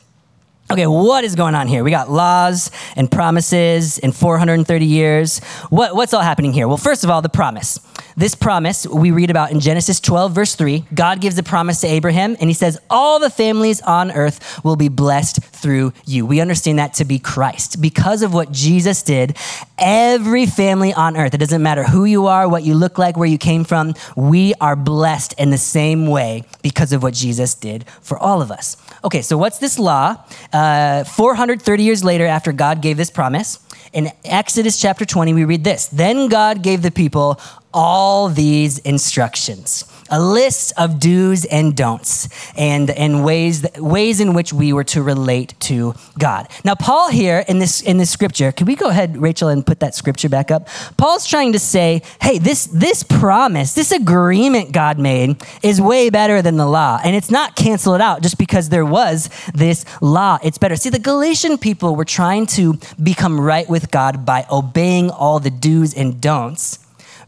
Okay, 0.71 0.85
what 0.85 1.23
is 1.23 1.33
going 1.33 1.55
on 1.55 1.67
here? 1.67 1.83
We 1.83 1.89
got 1.89 2.11
laws 2.11 2.69
and 2.95 3.09
promises 3.09 3.97
in 3.97 4.11
430 4.11 4.85
years. 4.85 5.39
What, 5.71 5.95
what's 5.95 6.13
all 6.13 6.21
happening 6.21 6.53
here? 6.53 6.67
Well, 6.67 6.77
first 6.77 7.03
of 7.03 7.09
all, 7.09 7.23
the 7.23 7.29
promise. 7.29 7.79
This 8.15 8.35
promise 8.35 8.85
we 8.85 9.09
read 9.09 9.31
about 9.31 9.49
in 9.49 9.61
Genesis 9.61 9.99
12, 9.99 10.31
verse 10.31 10.53
3. 10.53 10.85
God 10.93 11.21
gives 11.21 11.39
a 11.39 11.43
promise 11.43 11.81
to 11.81 11.87
Abraham, 11.87 12.37
and 12.39 12.51
he 12.51 12.53
says, 12.53 12.77
All 12.87 13.17
the 13.19 13.31
families 13.31 13.81
on 13.81 14.11
earth 14.11 14.63
will 14.63 14.75
be 14.75 14.89
blessed 14.89 15.41
through 15.41 15.91
you. 16.05 16.23
We 16.23 16.39
understand 16.39 16.77
that 16.77 16.93
to 16.95 17.05
be 17.05 17.17
Christ. 17.17 17.81
Because 17.81 18.21
of 18.21 18.33
what 18.33 18.51
Jesus 18.51 19.01
did, 19.01 19.37
every 19.79 20.45
family 20.45 20.93
on 20.93 21.17
earth, 21.17 21.33
it 21.33 21.39
doesn't 21.39 21.63
matter 21.63 21.83
who 21.83 22.05
you 22.05 22.27
are, 22.27 22.47
what 22.47 22.63
you 22.63 22.73
look 22.73 22.97
like, 22.97 23.17
where 23.17 23.27
you 23.27 23.37
came 23.37 23.63
from, 23.63 23.93
we 24.15 24.53
are 24.61 24.75
blessed 24.75 25.33
in 25.37 25.49
the 25.49 25.57
same 25.57 26.07
way 26.07 26.43
because 26.61 26.93
of 26.93 27.03
what 27.03 27.13
Jesus 27.13 27.55
did 27.55 27.87
for 28.01 28.17
all 28.17 28.41
of 28.41 28.51
us. 28.51 28.77
Okay, 29.03 29.21
so 29.21 29.37
what's 29.37 29.59
this 29.59 29.79
law? 29.79 30.15
Uh, 30.51 31.03
430 31.03 31.83
years 31.83 32.03
later, 32.03 32.25
after 32.25 32.51
God 32.51 32.81
gave 32.81 32.97
this 32.97 33.09
promise, 33.09 33.59
in 33.93 34.11
Exodus 34.23 34.79
chapter 34.79 35.05
20, 35.05 35.33
we 35.33 35.45
read 35.45 35.63
this 35.63 35.87
Then 35.87 36.27
God 36.27 36.61
gave 36.61 36.81
the 36.81 36.91
people 36.91 37.39
all 37.73 38.29
these 38.29 38.79
instructions 38.79 39.85
a 40.09 40.21
list 40.21 40.73
of 40.77 40.99
do's 40.99 41.45
and 41.45 41.75
don'ts 41.75 42.29
and, 42.57 42.89
and 42.89 43.23
ways, 43.23 43.65
ways 43.77 44.19
in 44.19 44.33
which 44.33 44.51
we 44.51 44.73
were 44.73 44.83
to 44.83 45.01
relate 45.01 45.53
to 45.59 45.93
God. 46.17 46.47
Now, 46.63 46.75
Paul 46.75 47.09
here 47.09 47.43
in 47.47 47.59
this, 47.59 47.81
in 47.81 47.97
this 47.97 48.09
scripture, 48.09 48.51
can 48.51 48.67
we 48.67 48.75
go 48.75 48.89
ahead, 48.89 49.17
Rachel, 49.17 49.49
and 49.49 49.65
put 49.65 49.79
that 49.79 49.95
scripture 49.95 50.29
back 50.29 50.51
up? 50.51 50.67
Paul's 50.97 51.27
trying 51.27 51.53
to 51.53 51.59
say, 51.59 52.01
hey, 52.21 52.37
this, 52.37 52.65
this 52.65 53.03
promise, 53.03 53.73
this 53.73 53.91
agreement 53.91 54.71
God 54.71 54.99
made 54.99 55.41
is 55.63 55.79
way 55.79 56.09
better 56.09 56.41
than 56.41 56.57
the 56.57 56.65
law. 56.65 56.99
And 57.03 57.15
it's 57.15 57.31
not 57.31 57.55
canceled 57.55 58.01
out 58.01 58.21
just 58.21 58.37
because 58.37 58.69
there 58.69 58.85
was 58.85 59.29
this 59.53 59.85
law. 60.01 60.39
It's 60.43 60.57
better. 60.57 60.75
See, 60.75 60.89
the 60.89 60.99
Galatian 60.99 61.57
people 61.57 61.95
were 61.95 62.05
trying 62.05 62.47
to 62.47 62.79
become 63.01 63.39
right 63.39 63.69
with 63.69 63.91
God 63.91 64.25
by 64.25 64.45
obeying 64.51 65.09
all 65.09 65.39
the 65.39 65.51
do's 65.51 65.93
and 65.93 66.19
don'ts 66.19 66.79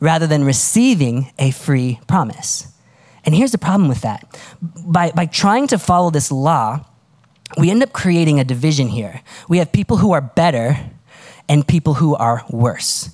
rather 0.01 0.27
than 0.27 0.43
receiving 0.43 1.31
a 1.39 1.51
free 1.51 2.01
promise. 2.07 2.67
And 3.23 3.33
here's 3.33 3.51
the 3.51 3.57
problem 3.57 3.87
with 3.87 4.01
that 4.01 4.37
by, 4.85 5.11
by 5.11 5.27
trying 5.27 5.67
to 5.67 5.79
follow 5.79 6.09
this 6.09 6.31
law, 6.31 6.85
we 7.57 7.69
end 7.69 7.83
up 7.83 7.93
creating 7.93 8.39
a 8.39 8.43
division 8.43 8.89
here. 8.89 9.21
We 9.47 9.59
have 9.59 9.71
people 9.71 9.97
who 9.97 10.11
are 10.11 10.21
better 10.21 10.77
and 11.47 11.65
people 11.65 11.93
who 11.93 12.15
are 12.15 12.43
worse. 12.49 13.11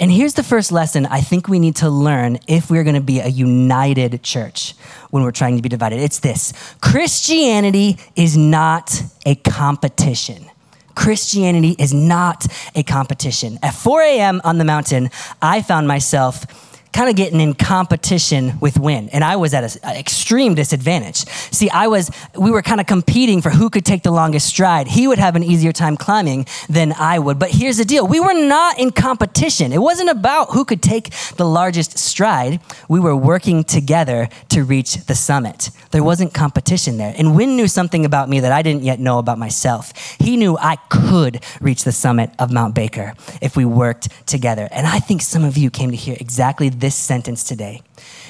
And 0.00 0.10
here's 0.10 0.34
the 0.34 0.42
first 0.42 0.72
lesson 0.72 1.06
I 1.06 1.20
think 1.20 1.48
we 1.48 1.58
need 1.58 1.76
to 1.76 1.90
learn 1.90 2.38
if 2.48 2.70
we're 2.70 2.82
going 2.82 2.96
to 2.96 3.00
be 3.00 3.20
a 3.20 3.28
united 3.28 4.22
church 4.22 4.74
when 5.10 5.22
we're 5.22 5.30
trying 5.30 5.56
to 5.56 5.62
be 5.62 5.68
divided. 5.68 6.00
It's 6.00 6.18
this 6.18 6.52
Christianity 6.80 7.98
is 8.16 8.36
not 8.36 9.02
a 9.24 9.34
competition. 9.36 10.50
Christianity 10.94 11.76
is 11.78 11.92
not 11.92 12.46
a 12.74 12.82
competition. 12.82 13.58
At 13.62 13.74
4 13.74 14.02
a.m. 14.02 14.40
on 14.44 14.58
the 14.58 14.64
mountain, 14.64 15.10
I 15.42 15.62
found 15.62 15.88
myself 15.88 16.46
kind 16.94 17.10
of 17.10 17.16
getting 17.16 17.40
in 17.40 17.52
competition 17.54 18.58
with 18.60 18.78
Win, 18.78 19.08
and 19.10 19.24
I 19.24 19.34
was 19.34 19.52
at 19.52 19.64
an 19.84 19.96
extreme 19.96 20.54
disadvantage. 20.54 21.26
See, 21.50 21.68
I 21.68 21.88
was, 21.88 22.08
we 22.38 22.52
were 22.52 22.62
kind 22.62 22.80
of 22.80 22.86
competing 22.86 23.42
for 23.42 23.50
who 23.50 23.68
could 23.68 23.84
take 23.84 24.04
the 24.04 24.12
longest 24.12 24.46
stride. 24.46 24.86
He 24.86 25.08
would 25.08 25.18
have 25.18 25.34
an 25.34 25.42
easier 25.42 25.72
time 25.72 25.96
climbing 25.96 26.46
than 26.68 26.94
I 26.96 27.18
would. 27.18 27.38
But 27.38 27.50
here's 27.50 27.78
the 27.78 27.84
deal: 27.84 28.06
we 28.06 28.20
were 28.20 28.32
not 28.32 28.78
in 28.78 28.92
competition. 28.92 29.72
It 29.72 29.82
wasn't 29.82 30.08
about 30.08 30.52
who 30.52 30.64
could 30.64 30.80
take 30.80 31.10
the 31.36 31.44
largest 31.44 31.98
stride. 31.98 32.60
We 32.88 33.00
were 33.00 33.16
working 33.16 33.64
together 33.64 34.28
to 34.50 34.62
reach 34.62 34.94
the 35.06 35.16
summit. 35.16 35.70
There 35.90 36.04
wasn't 36.04 36.32
competition 36.32 36.96
there, 36.96 37.12
and 37.18 37.34
Win 37.36 37.56
knew 37.56 37.66
something 37.66 38.04
about 38.04 38.28
me 38.28 38.38
that 38.40 38.52
I 38.52 38.62
didn't 38.62 38.84
yet 38.84 39.00
know 39.00 39.18
about 39.18 39.38
myself. 39.38 39.92
He 40.20 40.36
knew 40.36 40.56
I 40.58 40.76
could 40.88 41.42
reach 41.60 41.82
the 41.82 41.92
summit 41.92 42.30
of 42.38 42.52
Mount 42.52 42.76
Baker 42.76 43.14
if 43.42 43.56
we 43.56 43.64
worked 43.64 44.08
together. 44.26 44.68
And 44.70 44.86
I 44.86 45.00
think 45.00 45.22
some 45.22 45.44
of 45.44 45.58
you 45.58 45.70
came 45.70 45.90
to 45.90 45.96
hear 45.96 46.16
exactly 46.20 46.68
this 46.84 46.94
sentence 46.94 47.44
today. 47.44 47.80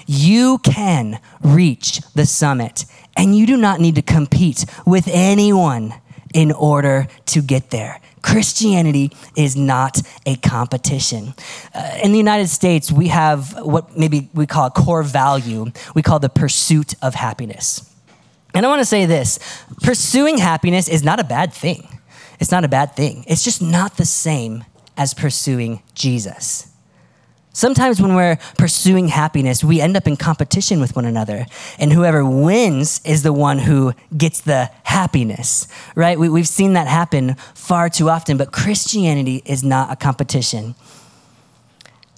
You 0.07 0.59
can 0.59 1.19
reach 1.43 2.01
the 2.15 2.25
summit, 2.25 2.85
and 3.17 3.37
you 3.37 3.47
do 3.47 3.57
not 3.57 3.81
need 3.81 3.97
to 3.97 4.03
compete 4.03 4.65
with 4.87 5.09
anyone 5.09 5.93
in 6.33 6.53
order 6.53 7.09
to 7.27 7.43
get 7.43 7.71
there. 7.71 8.01
Christianity 8.23 9.11
is 9.37 9.57
not 9.57 10.01
a 10.25 10.37
competition. 10.37 11.35
Uh, 11.75 11.99
in 12.05 12.13
the 12.13 12.19
United 12.19 12.47
States, 12.47 12.93
we 12.93 13.09
have 13.09 13.59
what 13.61 13.99
maybe 13.99 14.31
we 14.33 14.47
call 14.47 14.67
a 14.67 14.71
core 14.71 15.03
value. 15.03 15.67
We 15.97 16.03
call 16.03 16.21
the 16.21 16.29
pursuit 16.29 16.95
of 17.03 17.17
happiness. 17.17 17.91
And 18.55 18.65
I 18.65 18.69
want 18.69 18.83
to 18.83 18.87
say 18.87 19.05
this 19.05 19.41
pursuing 19.83 20.39
happiness 20.39 20.87
is 20.89 21.03
not 21.03 21.19
a 21.19 21.25
bad 21.25 21.53
thing. 21.53 21.89
It's 22.39 22.53
not 22.53 22.65
a 22.65 22.69
bad 22.69 22.95
thing. 22.95 23.25
It's 23.27 23.43
just 23.43 23.61
not 23.61 23.97
the 23.97 24.07
same 24.07 24.65
as 24.97 25.13
pursuing 25.13 25.83
Jesus. 25.95 26.71
Sometimes 27.55 28.03
when 28.03 28.17
we're 28.17 28.37
pursuing 28.59 29.07
happiness, 29.07 29.63
we 29.63 29.81
end 29.81 29.97
up 29.97 30.09
in 30.09 30.17
competition 30.17 30.81
with 30.81 30.97
one 30.97 31.05
another. 31.05 31.47
And 31.79 31.93
whoever 31.93 32.25
wins 32.25 33.01
is 33.05 33.23
the 33.23 33.33
one 33.33 33.61
who 33.61 33.95
gets 34.15 34.41
the 34.41 34.73
happiness, 34.83 35.69
right? 35.95 36.19
We, 36.19 36.41
have 36.41 36.49
seen 36.49 36.73
that 36.73 36.89
happen 36.89 37.37
far 37.55 37.89
too 37.89 38.11
often, 38.11 38.37
but 38.37 38.51
Christianity 38.51 39.41
is 39.47 39.63
not 39.63 39.93
a 39.93 39.95
competition. 39.95 40.75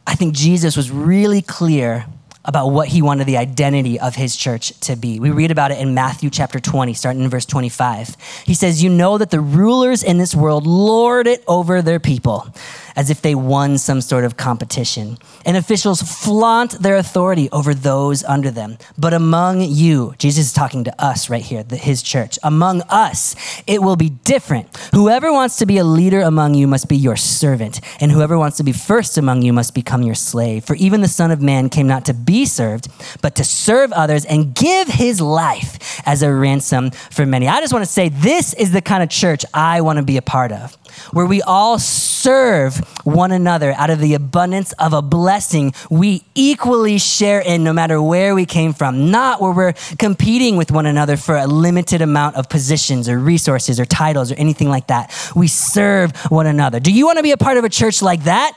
I 0.06 0.14
think 0.14 0.34
Jesus 0.34 0.74
was 0.74 0.90
really 0.90 1.42
clear 1.42 2.06
about 2.46 2.68
what 2.68 2.88
he 2.88 3.02
wanted 3.02 3.26
the 3.26 3.36
identity 3.36 4.00
of 4.00 4.14
his 4.14 4.36
church 4.36 4.78
to 4.80 4.96
be. 4.96 5.20
We 5.20 5.30
read 5.32 5.50
about 5.50 5.70
it 5.70 5.78
in 5.78 5.92
Matthew 5.94 6.30
chapter 6.30 6.60
20, 6.60 6.94
starting 6.94 7.22
in 7.22 7.28
verse 7.28 7.44
25. 7.44 8.16
He 8.46 8.54
says, 8.54 8.82
You 8.82 8.88
know 8.88 9.18
that 9.18 9.30
the 9.30 9.40
rulers 9.40 10.02
in 10.02 10.16
this 10.16 10.34
world 10.34 10.66
lord 10.66 11.26
it 11.26 11.44
over 11.46 11.82
their 11.82 12.00
people 12.00 12.54
as 12.96 13.10
if 13.10 13.22
they 13.22 13.34
won 13.34 13.78
some 13.78 14.00
sort 14.00 14.24
of 14.24 14.36
competition. 14.36 15.18
And 15.44 15.56
officials 15.56 16.02
flaunt 16.02 16.72
their 16.82 16.96
authority 16.96 17.48
over 17.52 17.74
those 17.74 18.24
under 18.24 18.50
them. 18.50 18.78
But 18.98 19.12
among 19.12 19.60
you, 19.60 20.14
Jesus 20.18 20.46
is 20.46 20.52
talking 20.52 20.84
to 20.84 21.02
us 21.02 21.30
right 21.30 21.42
here, 21.42 21.62
the, 21.62 21.76
his 21.76 22.02
church, 22.02 22.38
among 22.42 22.80
us, 22.88 23.36
it 23.66 23.82
will 23.82 23.96
be 23.96 24.08
different. 24.08 24.74
Whoever 24.92 25.32
wants 25.32 25.56
to 25.56 25.66
be 25.66 25.78
a 25.78 25.84
leader 25.84 26.20
among 26.20 26.54
you 26.54 26.66
must 26.66 26.88
be 26.88 26.96
your 26.96 27.16
servant, 27.16 27.80
and 28.00 28.10
whoever 28.10 28.38
wants 28.38 28.56
to 28.56 28.64
be 28.64 28.72
first 28.72 29.18
among 29.18 29.42
you 29.42 29.52
must 29.52 29.74
become 29.74 30.02
your 30.02 30.14
slave. 30.14 30.64
For 30.64 30.74
even 30.76 31.02
the 31.02 31.08
Son 31.08 31.30
of 31.30 31.42
Man 31.42 31.68
came 31.68 31.86
not 31.86 32.06
to 32.06 32.14
be 32.14 32.46
served, 32.46 32.88
but 33.20 33.34
to 33.36 33.44
serve 33.44 33.92
others 33.92 34.24
and 34.24 34.54
give 34.54 34.88
his 34.88 35.20
life 35.20 35.75
as 36.06 36.22
a 36.22 36.32
ransom 36.32 36.90
for 36.90 37.26
many. 37.26 37.48
I 37.48 37.60
just 37.60 37.72
want 37.72 37.84
to 37.84 37.90
say 37.90 38.08
this 38.08 38.54
is 38.54 38.72
the 38.72 38.80
kind 38.80 39.02
of 39.02 39.10
church 39.10 39.44
I 39.52 39.80
want 39.82 39.98
to 39.98 40.04
be 40.04 40.16
a 40.16 40.22
part 40.22 40.52
of 40.52 40.76
where 41.12 41.26
we 41.26 41.42
all 41.42 41.78
serve 41.78 42.78
one 43.04 43.32
another 43.32 43.72
out 43.72 43.90
of 43.90 43.98
the 44.00 44.14
abundance 44.14 44.72
of 44.74 44.92
a 44.92 45.02
blessing 45.02 45.72
we 45.90 46.24
equally 46.34 46.98
share 46.98 47.40
in 47.40 47.64
no 47.64 47.72
matter 47.72 48.00
where 48.00 48.34
we 48.34 48.46
came 48.46 48.72
from, 48.72 49.10
not 49.10 49.40
where 49.40 49.52
we're 49.52 49.74
competing 49.98 50.56
with 50.56 50.70
one 50.70 50.86
another 50.86 51.16
for 51.16 51.36
a 51.36 51.46
limited 51.46 52.00
amount 52.02 52.36
of 52.36 52.48
positions 52.48 53.08
or 53.08 53.18
resources 53.18 53.78
or 53.78 53.84
titles 53.84 54.32
or 54.32 54.36
anything 54.36 54.68
like 54.68 54.86
that. 54.88 55.14
We 55.34 55.48
serve 55.48 56.16
one 56.30 56.46
another. 56.46 56.80
Do 56.80 56.92
you 56.92 57.06
want 57.06 57.18
to 57.18 57.22
be 57.22 57.32
a 57.32 57.36
part 57.36 57.56
of 57.56 57.64
a 57.64 57.68
church 57.68 58.02
like 58.02 58.24
that? 58.24 58.56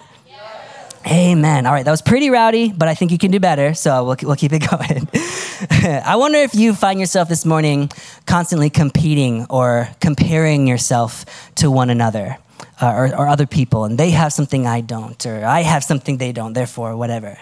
Amen. 1.09 1.65
All 1.65 1.73
right, 1.73 1.83
that 1.83 1.89
was 1.89 2.03
pretty 2.03 2.29
rowdy, 2.29 2.71
but 2.71 2.87
I 2.87 2.93
think 2.93 3.11
you 3.11 3.17
can 3.17 3.31
do 3.31 3.39
better, 3.39 3.73
so 3.73 4.03
we'll, 4.03 4.15
we'll 4.21 4.35
keep 4.35 4.53
it 4.53 4.59
going. 4.69 5.07
I 6.05 6.15
wonder 6.17 6.37
if 6.37 6.53
you 6.53 6.75
find 6.75 6.99
yourself 6.99 7.29
this 7.29 7.45
morning 7.45 7.89
constantly 8.27 8.69
competing 8.69 9.47
or 9.49 9.89
comparing 10.01 10.67
yourself 10.67 11.25
to 11.55 11.71
one 11.71 11.89
another 11.89 12.37
uh, 12.79 12.93
or, 12.93 13.05
or 13.15 13.27
other 13.27 13.47
people, 13.47 13.85
and 13.85 13.97
they 13.97 14.11
have 14.11 14.31
something 14.31 14.67
I 14.67 14.81
don't, 14.81 15.25
or 15.25 15.43
I 15.43 15.61
have 15.61 15.83
something 15.83 16.17
they 16.17 16.31
don't, 16.31 16.53
therefore, 16.53 16.95
whatever. 16.95 17.39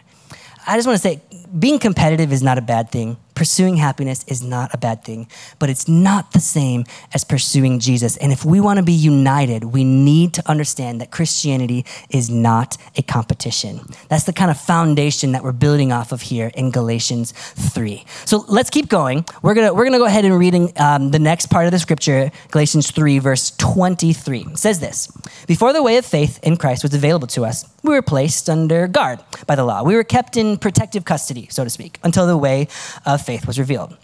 I 0.65 0.77
just 0.77 0.87
want 0.87 1.01
to 1.01 1.03
say 1.03 1.21
being 1.57 1.79
competitive 1.79 2.31
is 2.31 2.41
not 2.41 2.57
a 2.57 2.61
bad 2.61 2.89
thing 2.89 3.17
pursuing 3.37 3.77
happiness 3.77 4.25
is 4.27 4.41
not 4.41 4.73
a 4.73 4.79
bad 4.79 5.03
thing, 5.03 5.27
but 5.59 5.69
it's 5.69 5.87
not 5.87 6.31
the 6.31 6.39
same 6.39 6.83
as 7.13 7.23
pursuing 7.23 7.79
Jesus. 7.79 8.17
And 8.17 8.31
if 8.31 8.43
we 8.43 8.59
want 8.59 8.77
to 8.77 8.83
be 8.83 8.93
united, 8.93 9.63
we 9.63 9.83
need 9.83 10.33
to 10.33 10.49
understand 10.49 10.99
that 11.01 11.11
Christianity 11.11 11.85
is 12.09 12.31
not 12.31 12.77
a 12.95 13.03
competition. 13.03 13.81
That's 14.09 14.23
the 14.23 14.33
kind 14.33 14.49
of 14.49 14.59
foundation 14.59 15.33
that 15.33 15.43
we're 15.43 15.51
building 15.51 15.91
off 15.91 16.11
of 16.11 16.23
here 16.23 16.49
in 16.55 16.71
Galatians 16.71 17.31
3. 17.31 18.03
So 18.25 18.43
let's 18.47 18.71
keep 18.71 18.89
going. 18.89 19.23
We're 19.43 19.53
going 19.53 19.67
to 19.67 19.73
we're 19.75 19.85
gonna 19.85 19.99
go 19.99 20.05
ahead 20.05 20.25
and 20.25 20.39
reading 20.39 20.73
um, 20.77 21.11
the 21.11 21.19
next 21.19 21.51
part 21.51 21.67
of 21.67 21.71
the 21.71 21.77
scripture, 21.77 22.31
Galatians 22.49 22.89
3, 22.89 23.19
verse 23.19 23.51
23. 23.51 24.47
It 24.49 24.57
says 24.57 24.79
this 24.79 25.11
Before 25.45 25.73
the 25.73 25.83
way 25.83 25.97
of 25.97 26.07
faith 26.07 26.39
in 26.41 26.57
Christ 26.57 26.81
was 26.81 26.95
available 26.95 27.27
to 27.27 27.45
us, 27.45 27.65
we 27.83 27.91
were 27.91 28.01
placed 28.01 28.49
under 28.49 28.87
guard 28.87 29.19
by 29.45 29.55
the 29.55 29.63
law. 29.63 29.83
We 29.83 29.95
were 29.95 30.03
kept 30.03 30.37
in 30.37 30.57
protective 30.57 31.05
custody, 31.05 31.47
so 31.49 31.63
to 31.63 31.69
speak, 31.69 31.99
until 32.03 32.27
the 32.27 32.37
way 32.37 32.67
of 33.05 33.21
faith 33.21 33.45
was 33.45 33.59
revealed. 33.59 33.95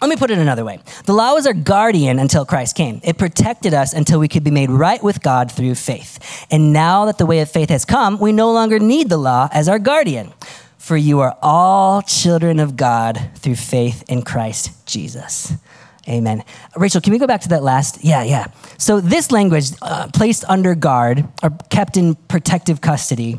Let 0.00 0.08
me 0.08 0.16
put 0.16 0.32
it 0.32 0.38
another 0.38 0.64
way. 0.64 0.80
The 1.04 1.12
law 1.12 1.34
was 1.34 1.46
our 1.46 1.52
guardian 1.52 2.18
until 2.18 2.44
Christ 2.44 2.74
came. 2.74 3.00
It 3.04 3.18
protected 3.18 3.72
us 3.72 3.92
until 3.92 4.18
we 4.18 4.26
could 4.26 4.42
be 4.42 4.50
made 4.50 4.68
right 4.68 5.00
with 5.00 5.22
God 5.22 5.52
through 5.52 5.76
faith. 5.76 6.46
And 6.50 6.72
now 6.72 7.04
that 7.04 7.18
the 7.18 7.26
way 7.26 7.38
of 7.38 7.48
faith 7.48 7.68
has 7.68 7.84
come, 7.84 8.18
we 8.18 8.32
no 8.32 8.52
longer 8.52 8.80
need 8.80 9.08
the 9.08 9.16
law 9.16 9.48
as 9.52 9.68
our 9.68 9.78
guardian. 9.78 10.32
For 10.76 10.96
you 10.96 11.20
are 11.20 11.38
all 11.40 12.02
children 12.02 12.58
of 12.58 12.76
God 12.76 13.30
through 13.36 13.54
faith 13.54 14.02
in 14.08 14.22
Christ 14.22 14.84
Jesus. 14.84 15.52
Amen. 16.08 16.42
Rachel, 16.76 17.00
can 17.00 17.12
we 17.12 17.18
go 17.18 17.26
back 17.26 17.42
to 17.42 17.48
that 17.50 17.62
last? 17.62 18.04
Yeah, 18.04 18.24
yeah. 18.24 18.46
So, 18.76 19.00
this 19.00 19.30
language, 19.30 19.70
uh, 19.82 20.08
placed 20.12 20.44
under 20.48 20.74
guard 20.74 21.28
or 21.42 21.50
kept 21.70 21.96
in 21.96 22.16
protective 22.16 22.80
custody, 22.80 23.38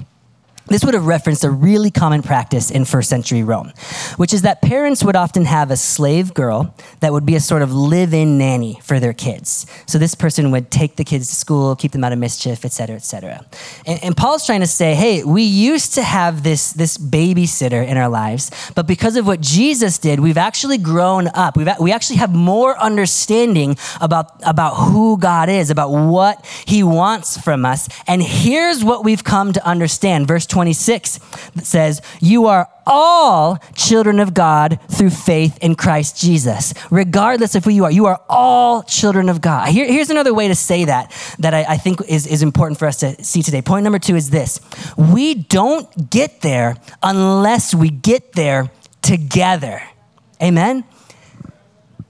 this 0.68 0.86
would 0.86 0.94
have 0.94 1.06
referenced 1.06 1.44
a 1.44 1.50
really 1.50 1.92
common 1.92 2.22
practice 2.22 2.72
in 2.72 2.86
first 2.86 3.10
century 3.10 3.44
Rome, 3.44 3.74
which 4.18 4.34
is 4.34 4.44
that 4.44 4.62
parents 4.62 5.04
would 5.04 5.16
often 5.16 5.46
have 5.46 5.72
a 5.72 5.78
slave 5.78 6.34
girl 6.34 6.74
that 7.02 7.12
would 7.12 7.26
be 7.26 7.36
a 7.36 7.40
sort 7.40 7.62
of 7.62 7.74
live 7.74 8.14
in 8.14 8.38
nanny 8.38 8.80
for 8.82 9.00
their 9.00 9.14
kids. 9.14 9.66
So 9.88 9.98
this 9.98 10.16
person 10.16 10.52
would 10.52 10.72
take 10.72 10.96
the 10.96 11.04
kids 11.04 11.28
to 11.28 11.36
school, 11.36 11.76
keep 11.76 11.92
them 11.92 12.04
out 12.04 12.14
of 12.14 12.20
mischief, 12.20 12.64
et 12.64 12.72
cetera, 12.72 12.96
et 12.96 13.04
cetera. 13.04 13.46
And, 13.86 14.04
and 14.04 14.18
Paul's 14.18 14.46
trying 14.46 14.62
to 14.62 14.68
say, 14.68 14.96
hey, 14.96 15.24
we 15.24 15.44
used 15.44 15.96
to 15.96 16.04
have 16.04 16.44
this, 16.44 16.72
this 16.74 16.98
babysitter 16.98 17.86
in 17.86 17.98
our 17.98 18.10
lives, 18.10 18.50
but 18.74 18.88
because 18.88 19.18
of 19.18 19.28
what 19.28 19.42
Jesus 19.42 19.98
did, 19.98 20.20
we've 20.20 20.38
actually 20.38 20.78
grown 20.78 21.28
up. 21.34 21.58
We've, 21.58 21.68
we 21.80 21.92
actually 21.92 22.18
have 22.18 22.34
more 22.34 22.78
understanding 22.80 23.76
about, 24.00 24.32
about 24.46 24.76
who 24.76 25.18
God 25.18 25.50
is, 25.50 25.70
about 25.70 25.90
what 25.90 26.46
he 26.66 26.84
wants 26.84 27.38
from 27.38 27.66
us. 27.66 27.90
And 28.08 28.24
here's 28.24 28.84
what 28.84 29.04
we've 29.04 29.24
come 29.24 29.54
to 29.54 29.66
understand. 29.68 30.28
Verse 30.28 30.46
26 30.54 31.18
that 31.56 31.66
says, 31.66 32.02
You 32.22 32.46
are 32.46 32.70
all 32.86 33.58
children 33.76 34.20
of 34.20 34.34
God 34.34 34.80
through 34.88 35.10
faith 35.10 35.58
in 35.62 35.74
Christ 35.76 36.22
Jesus, 36.22 36.76
regardless 36.92 37.56
of 37.56 37.66
who 37.66 37.72
you 37.72 37.86
are. 37.86 37.92
You 37.92 38.06
are 38.06 38.22
all 38.30 38.84
children 38.84 39.30
of 39.30 39.42
God. 39.42 39.70
Here, 39.70 39.88
here's 39.88 40.12
another 40.12 40.34
way 40.34 40.48
to 40.48 40.56
say 40.56 40.86
that 40.86 41.12
that 41.40 41.56
I, 41.56 41.66
I 41.70 41.78
think 41.78 42.02
is, 42.08 42.28
is 42.28 42.44
important 42.44 42.78
for 42.78 42.88
us 42.88 42.98
to 42.98 43.22
see 43.24 43.42
today. 43.42 43.64
Point 43.64 43.84
number 43.84 44.00
two 44.00 44.16
is 44.16 44.30
this 44.30 44.60
we 44.96 45.34
don't 45.34 46.12
get 46.12 46.42
there 46.42 46.78
unless 47.02 47.74
we 47.74 47.90
get 47.90 48.34
there 48.34 48.70
together. 49.02 49.82
Amen? 50.42 50.84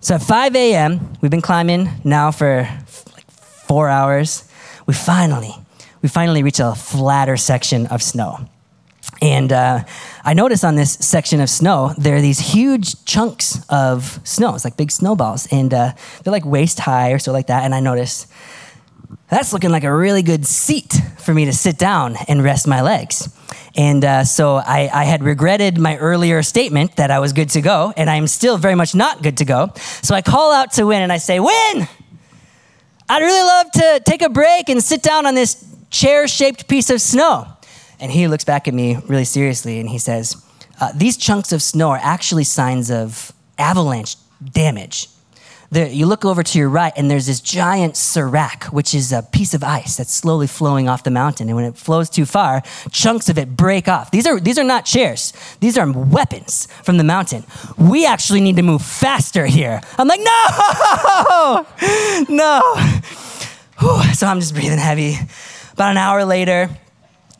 So 0.01 0.15
at 0.15 0.21
5 0.21 0.55
a.m., 0.57 1.13
we've 1.21 1.31
been 1.31 1.41
climbing 1.41 1.89
now 2.03 2.31
for 2.31 2.67
like 3.13 3.31
four 3.31 3.87
hours. 3.87 4.49
We 4.85 4.93
finally, 4.93 5.55
we 6.03 6.09
finally 6.09 6.43
reach 6.43 6.59
a 6.59 6.75
flatter 6.75 7.37
section 7.37 7.87
of 7.87 8.03
snow. 8.03 8.45
And 9.21 9.53
uh, 9.53 9.85
I 10.23 10.33
noticed 10.33 10.65
on 10.65 10.75
this 10.75 10.93
section 10.95 11.39
of 11.39 11.49
snow, 11.49 11.93
there 11.97 12.17
are 12.17 12.21
these 12.21 12.39
huge 12.39 13.05
chunks 13.05 13.65
of 13.69 14.19
snow. 14.25 14.53
It's 14.53 14.65
like 14.65 14.75
big 14.75 14.91
snowballs. 14.91 15.47
And 15.49 15.73
uh, 15.73 15.93
they're 16.23 16.31
like 16.31 16.45
waist 16.45 16.79
high 16.81 17.11
or 17.11 17.19
so 17.19 17.31
like 17.31 17.47
that. 17.47 17.63
And 17.63 17.73
I 17.73 17.79
noticed 17.79 18.29
that's 19.29 19.53
looking 19.53 19.69
like 19.71 19.85
a 19.85 19.95
really 19.95 20.23
good 20.23 20.45
seat 20.45 20.93
for 21.19 21.33
me 21.33 21.45
to 21.45 21.53
sit 21.53 21.77
down 21.77 22.17
and 22.27 22.43
rest 22.43 22.67
my 22.67 22.81
legs. 22.81 23.33
And 23.75 24.03
uh, 24.03 24.25
so 24.25 24.57
I, 24.57 24.89
I, 24.93 25.05
had 25.05 25.23
regretted 25.23 25.79
my 25.79 25.97
earlier 25.97 26.43
statement 26.43 26.97
that 26.97 27.09
I 27.09 27.19
was 27.19 27.33
good 27.33 27.49
to 27.51 27.61
go, 27.61 27.91
and 27.97 28.07
I'm 28.09 28.27
still 28.27 28.57
very 28.57 28.75
much 28.75 28.93
not 28.93 29.23
good 29.23 29.37
to 29.37 29.45
go. 29.45 29.71
So 30.03 30.13
I 30.13 30.21
call 30.21 30.53
out 30.53 30.73
to 30.73 30.85
Win 30.85 31.01
and 31.01 31.11
I 31.11 31.17
say, 31.17 31.39
Win, 31.39 31.87
I'd 33.09 33.21
really 33.21 33.41
love 33.41 33.71
to 33.71 34.01
take 34.05 34.21
a 34.21 34.29
break 34.29 34.69
and 34.69 34.83
sit 34.83 35.01
down 35.01 35.25
on 35.25 35.33
this 35.33 35.72
chair 35.93 36.27
shaped 36.27 36.67
piece 36.67 36.89
of 36.89 36.99
snow. 36.99 37.47
And 37.99 38.11
he 38.11 38.27
looks 38.27 38.43
back 38.43 38.67
at 38.67 38.73
me 38.73 38.97
really 39.07 39.23
seriously 39.25 39.79
and 39.79 39.87
he 39.87 39.97
says, 39.97 40.35
uh, 40.81 40.91
These 40.93 41.15
chunks 41.15 41.53
of 41.53 41.61
snow 41.61 41.91
are 41.91 41.99
actually 42.01 42.43
signs 42.43 42.91
of 42.91 43.31
avalanche 43.57 44.17
damage 44.51 45.07
there, 45.73 45.87
you 45.87 46.05
look 46.05 46.23
over 46.23 46.43
to 46.43 46.59
your 46.59 46.69
right, 46.69 46.93
and 46.95 47.09
there's 47.09 47.25
this 47.25 47.41
giant 47.41 47.97
serac, 47.97 48.65
which 48.65 48.93
is 48.93 49.11
a 49.11 49.23
piece 49.23 49.55
of 49.55 49.63
ice 49.63 49.97
that's 49.97 50.13
slowly 50.13 50.45
flowing 50.45 50.87
off 50.87 51.03
the 51.03 51.09
mountain. 51.09 51.49
And 51.49 51.55
when 51.55 51.65
it 51.65 51.75
flows 51.75 52.11
too 52.11 52.25
far, 52.25 52.61
chunks 52.91 53.27
of 53.27 53.39
it 53.39 53.57
break 53.57 53.87
off. 53.87 54.11
These 54.11 54.27
are, 54.27 54.39
these 54.39 54.59
are 54.59 54.63
not 54.63 54.85
chairs, 54.85 55.33
these 55.59 55.77
are 55.77 55.91
weapons 55.91 56.67
from 56.83 56.97
the 56.97 57.03
mountain. 57.03 57.43
We 57.75 58.05
actually 58.05 58.41
need 58.41 58.55
to 58.57 58.61
move 58.61 58.83
faster 58.83 59.47
here. 59.47 59.81
I'm 59.97 60.07
like, 60.07 60.19
no, 60.19 61.65
no. 62.29 62.61
Whew. 63.79 64.13
So 64.13 64.27
I'm 64.27 64.39
just 64.39 64.53
breathing 64.53 64.77
heavy. 64.77 65.17
About 65.73 65.89
an 65.89 65.97
hour 65.97 66.23
later, 66.23 66.69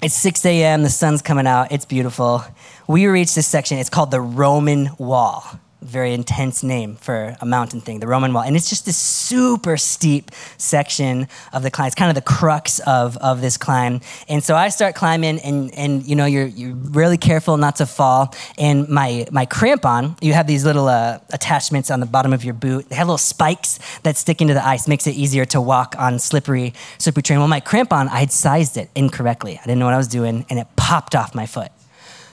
it's 0.02 0.16
6 0.16 0.44
a.m., 0.48 0.82
the 0.82 0.90
sun's 0.90 1.22
coming 1.22 1.46
out, 1.46 1.72
it's 1.72 1.86
beautiful. 1.86 2.44
We 2.88 3.06
reach 3.06 3.36
this 3.36 3.46
section, 3.46 3.78
it's 3.78 3.92
called 3.92 4.10
the 4.10 4.22
Roman 4.22 4.90
Wall 4.98 5.60
very 5.84 6.14
intense 6.14 6.64
name 6.64 6.96
for 6.96 7.36
a 7.42 7.46
mountain 7.46 7.82
thing, 7.82 8.00
the 8.00 8.08
Roman 8.08 8.34
Wall. 8.34 8.44
And 8.44 8.56
it's 8.56 8.70
just 8.70 8.86
this 8.86 8.98
super 8.98 9.78
steep 9.78 10.32
section 10.58 11.28
of 11.52 11.64
the 11.64 11.72
climb. 11.72 11.88
It's 11.88 11.96
kind 11.96 12.10
of 12.10 12.16
the 12.16 12.22
crux 12.22 12.80
of, 12.80 13.18
of 13.18 13.42
this 13.42 13.58
climb. 13.58 14.02
And 14.28 14.44
so 14.44 14.56
I 14.56 14.70
start 14.70 14.96
climbing, 14.96 15.40
and, 15.40 15.74
and 15.76 16.06
you 16.06 16.16
know, 16.16 16.26
you're, 16.26 16.48
you're 16.48 16.76
really 16.76 17.18
careful 17.18 17.58
not 17.58 17.76
to 17.78 17.86
fall. 17.86 18.34
And 18.58 18.88
my, 18.90 19.26
my 19.32 19.46
crampon, 19.46 20.18
you 20.22 20.34
have 20.34 20.48
these 20.48 20.66
little 20.66 20.88
uh, 20.88 21.20
attachments 21.32 21.92
on 21.92 22.00
the 22.00 22.06
bottom 22.06 22.34
of 22.34 22.44
your 22.44 22.54
boot. 22.54 22.90
They 22.90 22.96
have 22.96 23.08
little 23.08 23.18
spikes 23.18 23.80
that 24.04 24.18
stick 24.18 24.42
into 24.42 24.54
the 24.54 24.66
ice, 24.66 24.88
makes 24.88 25.08
it 25.08 25.16
easier 25.16 25.46
to 25.46 25.62
walk 25.62 25.96
on 25.98 26.20
slippery, 26.20 26.74
slippery 26.98 27.24
terrain. 27.24 27.40
Well, 27.40 27.48
my 27.48 27.62
crampon, 27.62 28.08
I 28.08 28.20
had 28.20 28.32
sized 28.32 28.78
it 28.78 28.90
incorrectly. 28.96 29.60
I 29.60 29.64
didn't 29.64 29.80
know 29.80 29.86
what 29.86 29.94
I 29.94 29.98
was 29.98 30.08
doing, 30.08 30.46
and 30.50 30.60
it 30.60 30.68
popped 30.76 31.16
off 31.16 31.36
my 31.36 31.46
foot. 31.46 31.72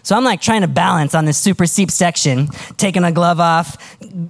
So 0.02 0.16
I'm 0.16 0.25
like 0.25 0.40
trying 0.40 0.62
to 0.62 0.69
balance 0.69 1.14
on 1.14 1.25
this 1.25 1.38
super 1.38 1.66
steep 1.66 1.90
section, 1.90 2.49
taking 2.76 3.04
a 3.04 3.12
glove 3.12 3.40
off, 3.40 3.76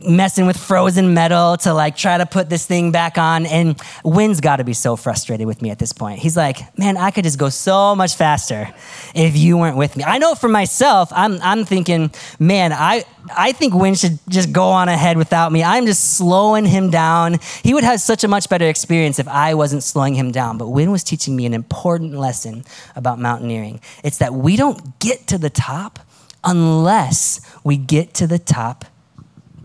messing 0.07 0.47
with 0.47 0.57
frozen 0.57 1.15
metal 1.15 1.57
to 1.59 1.73
like 1.73 1.97
try 1.97 2.19
to 2.19 2.27
put 2.27 2.49
this 2.49 2.67
thing 2.67 2.93
back 2.93 3.19
on. 3.19 3.47
And 3.47 3.81
Wynn's 4.05 4.41
got 4.41 4.57
to 4.57 4.65
be 4.65 4.75
so 4.75 4.97
frustrated 4.97 5.47
with 5.47 5.63
me 5.63 5.71
at 5.71 5.79
this 5.79 5.93
point. 5.93 6.19
He's 6.19 6.37
like, 6.37 6.77
man, 6.79 6.97
I 6.97 7.11
could 7.11 7.25
just 7.25 7.39
go 7.39 7.49
so 7.49 7.95
much 7.95 8.17
faster 8.17 8.73
if 9.15 9.37
you 9.37 9.57
weren't 9.59 9.77
with 9.77 9.97
me. 9.97 10.05
I 10.05 10.19
know 10.19 10.35
for 10.35 10.49
myself, 10.49 11.11
I'm, 11.13 11.41
I'm 11.43 11.65
thinking, 11.65 12.11
man, 12.39 12.73
I, 12.73 13.05
I 13.37 13.53
think 13.53 13.75
Wynn 13.75 13.95
should 13.95 14.19
just 14.29 14.53
go 14.53 14.69
on 14.71 14.89
ahead 14.89 15.17
without 15.17 15.53
me. 15.53 15.63
I'm 15.63 15.87
just 15.87 16.17
slowing 16.17 16.65
him 16.65 16.91
down. 16.91 17.39
He 17.63 17.75
would 17.75 17.85
have 17.85 18.01
such 18.01 18.25
a 18.25 18.29
much 18.29 18.49
better 18.49 18.67
experience 18.67 19.19
if 19.19 19.29
I 19.29 19.55
wasn't 19.55 19.83
slowing 19.83 20.15
him 20.15 20.33
down. 20.33 20.59
But 20.59 20.69
Wynn 20.69 20.91
was 20.91 21.05
teaching 21.05 21.37
me 21.37 21.47
an 21.47 21.55
important 21.55 22.15
lesson 22.15 22.65
about 22.97 23.19
mountaineering. 23.19 23.81
It's 24.03 24.19
that 24.19 24.35
we 24.35 24.57
don't 24.57 24.99
get 24.99 25.27
to 25.29 25.39
the 25.39 25.51
top 25.61 25.99
unless 26.43 27.41
we 27.63 27.77
get 27.77 28.15
to 28.15 28.27
the 28.27 28.39
top 28.39 28.87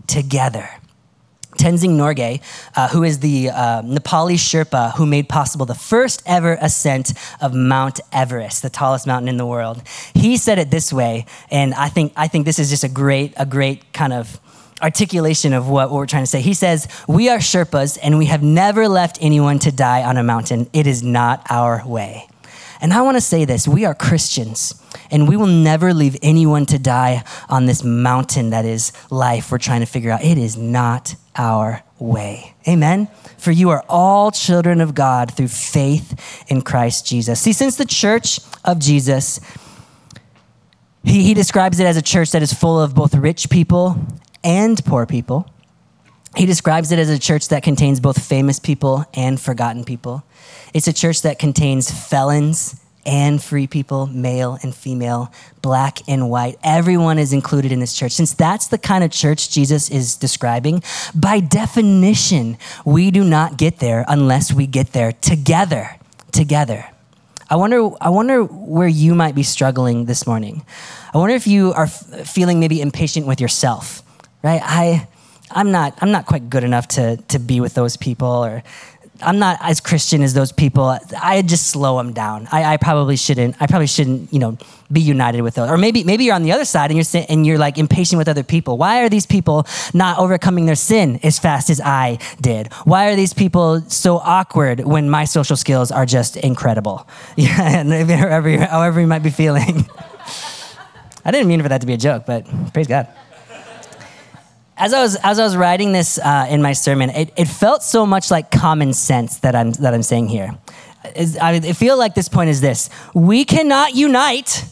together. 0.06 0.68
Tenzing 1.56 1.96
Norgay, 1.96 2.42
uh, 2.76 2.88
who 2.88 3.02
is 3.02 3.20
the 3.20 3.48
uh, 3.48 3.80
Nepali 3.80 4.34
Sherpa 4.34 4.92
who 4.96 5.06
made 5.06 5.26
possible 5.26 5.64
the 5.64 5.74
first 5.74 6.22
ever 6.26 6.58
ascent 6.60 7.14
of 7.40 7.54
Mount 7.54 7.98
Everest, 8.12 8.60
the 8.60 8.68
tallest 8.68 9.06
mountain 9.06 9.28
in 9.28 9.38
the 9.38 9.46
world. 9.46 9.82
He 10.12 10.36
said 10.36 10.58
it 10.58 10.70
this 10.70 10.92
way, 10.92 11.24
and 11.50 11.72
I 11.72 11.88
think, 11.88 12.12
I 12.14 12.28
think 12.28 12.44
this 12.44 12.58
is 12.58 12.68
just 12.68 12.84
a 12.84 12.90
great, 12.90 13.32
a 13.38 13.46
great 13.46 13.90
kind 13.94 14.12
of 14.12 14.38
articulation 14.82 15.54
of 15.54 15.66
what, 15.66 15.90
what 15.90 15.96
we're 15.96 16.06
trying 16.06 16.24
to 16.24 16.30
say. 16.30 16.42
He 16.42 16.52
says, 16.52 16.86
We 17.08 17.30
are 17.30 17.38
Sherpas, 17.38 17.98
and 18.02 18.18
we 18.18 18.26
have 18.26 18.42
never 18.42 18.86
left 18.86 19.18
anyone 19.22 19.58
to 19.60 19.72
die 19.72 20.02
on 20.02 20.18
a 20.18 20.22
mountain. 20.22 20.68
It 20.74 20.86
is 20.86 21.02
not 21.02 21.46
our 21.48 21.82
way. 21.86 22.28
And 22.80 22.92
I 22.92 23.02
want 23.02 23.16
to 23.16 23.20
say 23.20 23.44
this 23.44 23.66
we 23.66 23.84
are 23.84 23.94
Christians, 23.94 24.80
and 25.10 25.28
we 25.28 25.36
will 25.36 25.46
never 25.46 25.94
leave 25.94 26.16
anyone 26.22 26.66
to 26.66 26.78
die 26.78 27.24
on 27.48 27.66
this 27.66 27.82
mountain 27.82 28.50
that 28.50 28.64
is 28.64 28.92
life 29.10 29.50
we're 29.50 29.58
trying 29.58 29.80
to 29.80 29.86
figure 29.86 30.10
out. 30.10 30.24
It 30.24 30.38
is 30.38 30.56
not 30.56 31.14
our 31.36 31.82
way. 31.98 32.54
Amen? 32.68 33.08
For 33.38 33.50
you 33.50 33.70
are 33.70 33.84
all 33.88 34.30
children 34.30 34.80
of 34.80 34.94
God 34.94 35.32
through 35.32 35.48
faith 35.48 36.44
in 36.48 36.62
Christ 36.62 37.06
Jesus. 37.06 37.40
See, 37.40 37.52
since 37.52 37.76
the 37.76 37.84
church 37.84 38.40
of 38.64 38.78
Jesus, 38.78 39.40
he, 41.04 41.22
he 41.22 41.34
describes 41.34 41.80
it 41.80 41.86
as 41.86 41.96
a 41.96 42.02
church 42.02 42.32
that 42.32 42.42
is 42.42 42.52
full 42.52 42.80
of 42.80 42.94
both 42.94 43.14
rich 43.14 43.48
people 43.48 43.96
and 44.42 44.82
poor 44.84 45.06
people. 45.06 45.50
He 46.36 46.44
describes 46.44 46.92
it 46.92 46.98
as 46.98 47.08
a 47.08 47.18
church 47.18 47.48
that 47.48 47.62
contains 47.62 47.98
both 47.98 48.22
famous 48.22 48.58
people 48.58 49.04
and 49.14 49.40
forgotten 49.40 49.84
people. 49.84 50.22
It's 50.74 50.86
a 50.86 50.92
church 50.92 51.22
that 51.22 51.38
contains 51.38 51.90
felons 51.90 52.78
and 53.06 53.42
free 53.42 53.66
people, 53.66 54.06
male 54.08 54.58
and 54.62 54.74
female, 54.74 55.32
black 55.62 56.00
and 56.08 56.28
white. 56.28 56.58
Everyone 56.62 57.18
is 57.18 57.32
included 57.32 57.72
in 57.72 57.80
this 57.80 57.94
church. 57.94 58.12
Since 58.12 58.34
that's 58.34 58.66
the 58.66 58.78
kind 58.78 59.02
of 59.04 59.10
church 59.10 59.48
Jesus 59.48 59.88
is 59.90 60.16
describing, 60.16 60.82
by 61.14 61.40
definition, 61.40 62.58
we 62.84 63.10
do 63.10 63.24
not 63.24 63.56
get 63.56 63.78
there 63.78 64.04
unless 64.08 64.52
we 64.52 64.66
get 64.66 64.92
there 64.92 65.12
together. 65.12 65.96
Together. 66.32 66.84
I 67.48 67.56
wonder, 67.56 67.90
I 68.00 68.10
wonder 68.10 68.42
where 68.42 68.88
you 68.88 69.14
might 69.14 69.36
be 69.36 69.44
struggling 69.44 70.06
this 70.06 70.26
morning. 70.26 70.66
I 71.14 71.18
wonder 71.18 71.34
if 71.34 71.46
you 71.46 71.72
are 71.74 71.84
f- 71.84 72.28
feeling 72.28 72.58
maybe 72.58 72.80
impatient 72.80 73.26
with 73.26 73.40
yourself, 73.40 74.02
right? 74.42 74.60
I, 74.62 75.06
I'm 75.50 75.70
not, 75.70 75.96
I'm 76.00 76.10
not 76.10 76.26
quite 76.26 76.50
good 76.50 76.64
enough 76.64 76.88
to, 76.88 77.16
to 77.28 77.38
be 77.38 77.60
with 77.60 77.74
those 77.74 77.96
people, 77.96 78.28
or 78.28 78.62
I'm 79.22 79.38
not 79.38 79.58
as 79.60 79.80
Christian 79.80 80.22
as 80.22 80.34
those 80.34 80.52
people. 80.52 80.98
I 81.20 81.42
just 81.42 81.68
slow 81.68 81.96
them 81.96 82.12
down. 82.12 82.48
I, 82.52 82.74
I, 82.74 82.76
probably 82.76 83.16
shouldn't. 83.16 83.56
I 83.60 83.66
probably 83.66 83.86
shouldn't, 83.86 84.32
you 84.32 84.38
know, 84.38 84.58
be 84.92 85.00
united 85.00 85.42
with 85.42 85.54
those. 85.54 85.70
Or 85.70 85.76
maybe 85.76 86.04
maybe 86.04 86.24
you're 86.24 86.34
on 86.34 86.42
the 86.42 86.52
other 86.52 86.64
side 86.64 86.90
and 86.90 86.98
you're 86.98 87.24
and 87.28 87.46
you're 87.46 87.58
like 87.58 87.78
impatient 87.78 88.18
with 88.18 88.28
other 88.28 88.42
people. 88.42 88.76
Why 88.76 89.02
are 89.02 89.08
these 89.08 89.26
people 89.26 89.66
not 89.94 90.18
overcoming 90.18 90.66
their 90.66 90.76
sin 90.76 91.18
as 91.22 91.38
fast 91.38 91.70
as 91.70 91.80
I 91.80 92.18
did? 92.40 92.72
Why 92.84 93.08
are 93.10 93.16
these 93.16 93.32
people 93.32 93.80
so 93.82 94.18
awkward 94.18 94.80
when 94.80 95.08
my 95.08 95.24
social 95.24 95.56
skills 95.56 95.90
are 95.90 96.06
just 96.06 96.36
incredible? 96.36 97.08
Yeah, 97.36 97.78
and 97.80 97.92
however 98.10 98.58
however 98.58 99.00
you 99.00 99.06
might 99.06 99.22
be 99.22 99.30
feeling. 99.30 99.88
I 101.24 101.32
didn't 101.32 101.48
mean 101.48 101.60
for 101.60 101.68
that 101.68 101.80
to 101.80 101.86
be 101.86 101.94
a 101.94 101.98
joke, 101.98 102.24
but 102.26 102.46
praise 102.72 102.86
God 102.86 103.08
as 104.76 104.92
I 104.92 105.00
was 105.02 105.16
as 105.16 105.38
I 105.38 105.44
was 105.44 105.56
writing 105.56 105.92
this 105.92 106.18
uh, 106.18 106.46
in 106.50 106.62
my 106.62 106.72
sermon, 106.72 107.10
it, 107.10 107.32
it 107.36 107.46
felt 107.46 107.82
so 107.82 108.04
much 108.04 108.30
like 108.30 108.50
common 108.50 108.92
sense 108.92 109.38
that 109.38 109.54
I'm 109.54 109.72
that 109.72 109.94
I'm 109.94 110.02
saying 110.02 110.28
here. 110.28 110.56
Is, 111.14 111.36
I 111.36 111.60
feel 111.60 111.96
like 111.96 112.14
this 112.14 112.28
point 112.28 112.50
is 112.50 112.60
this: 112.60 112.90
we 113.14 113.44
cannot 113.44 113.94
unite 113.94 114.64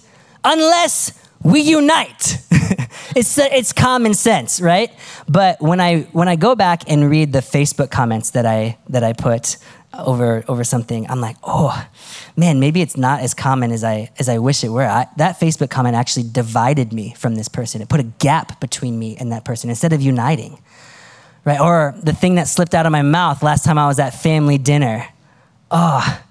unless 0.44 1.12
we 1.42 1.60
unite. 1.60 2.38
it's 3.16 3.38
it's 3.38 3.72
common 3.72 4.14
sense, 4.14 4.60
right? 4.60 4.90
But 5.28 5.60
when 5.60 5.80
I 5.80 6.02
when 6.12 6.28
I 6.28 6.36
go 6.36 6.54
back 6.54 6.82
and 6.86 7.08
read 7.08 7.32
the 7.32 7.40
Facebook 7.40 7.90
comments 7.90 8.30
that 8.30 8.46
I 8.46 8.76
that 8.88 9.04
I 9.04 9.12
put 9.12 9.56
over 9.98 10.44
over 10.48 10.64
something, 10.64 11.08
I'm 11.10 11.20
like, 11.20 11.36
oh 11.42 11.86
man, 12.36 12.60
maybe 12.60 12.80
it's 12.80 12.96
not 12.96 13.20
as 13.20 13.34
common 13.34 13.72
as 13.72 13.84
I 13.84 14.10
as 14.18 14.28
I 14.28 14.38
wish 14.38 14.64
it 14.64 14.68
were. 14.68 14.86
I, 14.86 15.06
that 15.16 15.40
Facebook 15.40 15.70
comment 15.70 15.96
actually 15.96 16.28
divided 16.30 16.92
me 16.92 17.14
from 17.16 17.34
this 17.34 17.48
person. 17.48 17.82
It 17.82 17.88
put 17.88 18.00
a 18.00 18.04
gap 18.04 18.60
between 18.60 18.98
me 18.98 19.16
and 19.16 19.32
that 19.32 19.44
person 19.44 19.70
instead 19.70 19.92
of 19.92 20.00
uniting. 20.02 20.62
Right? 21.44 21.60
Or 21.60 21.94
the 22.02 22.14
thing 22.14 22.36
that 22.36 22.48
slipped 22.48 22.74
out 22.74 22.86
of 22.86 22.92
my 22.92 23.02
mouth 23.02 23.42
last 23.42 23.64
time 23.64 23.76
I 23.76 23.86
was 23.86 23.98
at 23.98 24.14
family 24.14 24.56
dinner. 24.56 25.06
Oh, 25.70 26.22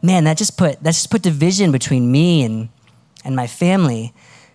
man, 0.00 0.24
that 0.24 0.38
just 0.38 0.56
put 0.56 0.82
that 0.82 0.92
just 0.92 1.10
put 1.10 1.22
division 1.22 1.72
between 1.72 2.10
me 2.10 2.42
and 2.44 2.68
and 3.24 3.34
my 3.34 3.46
family. 3.46 4.12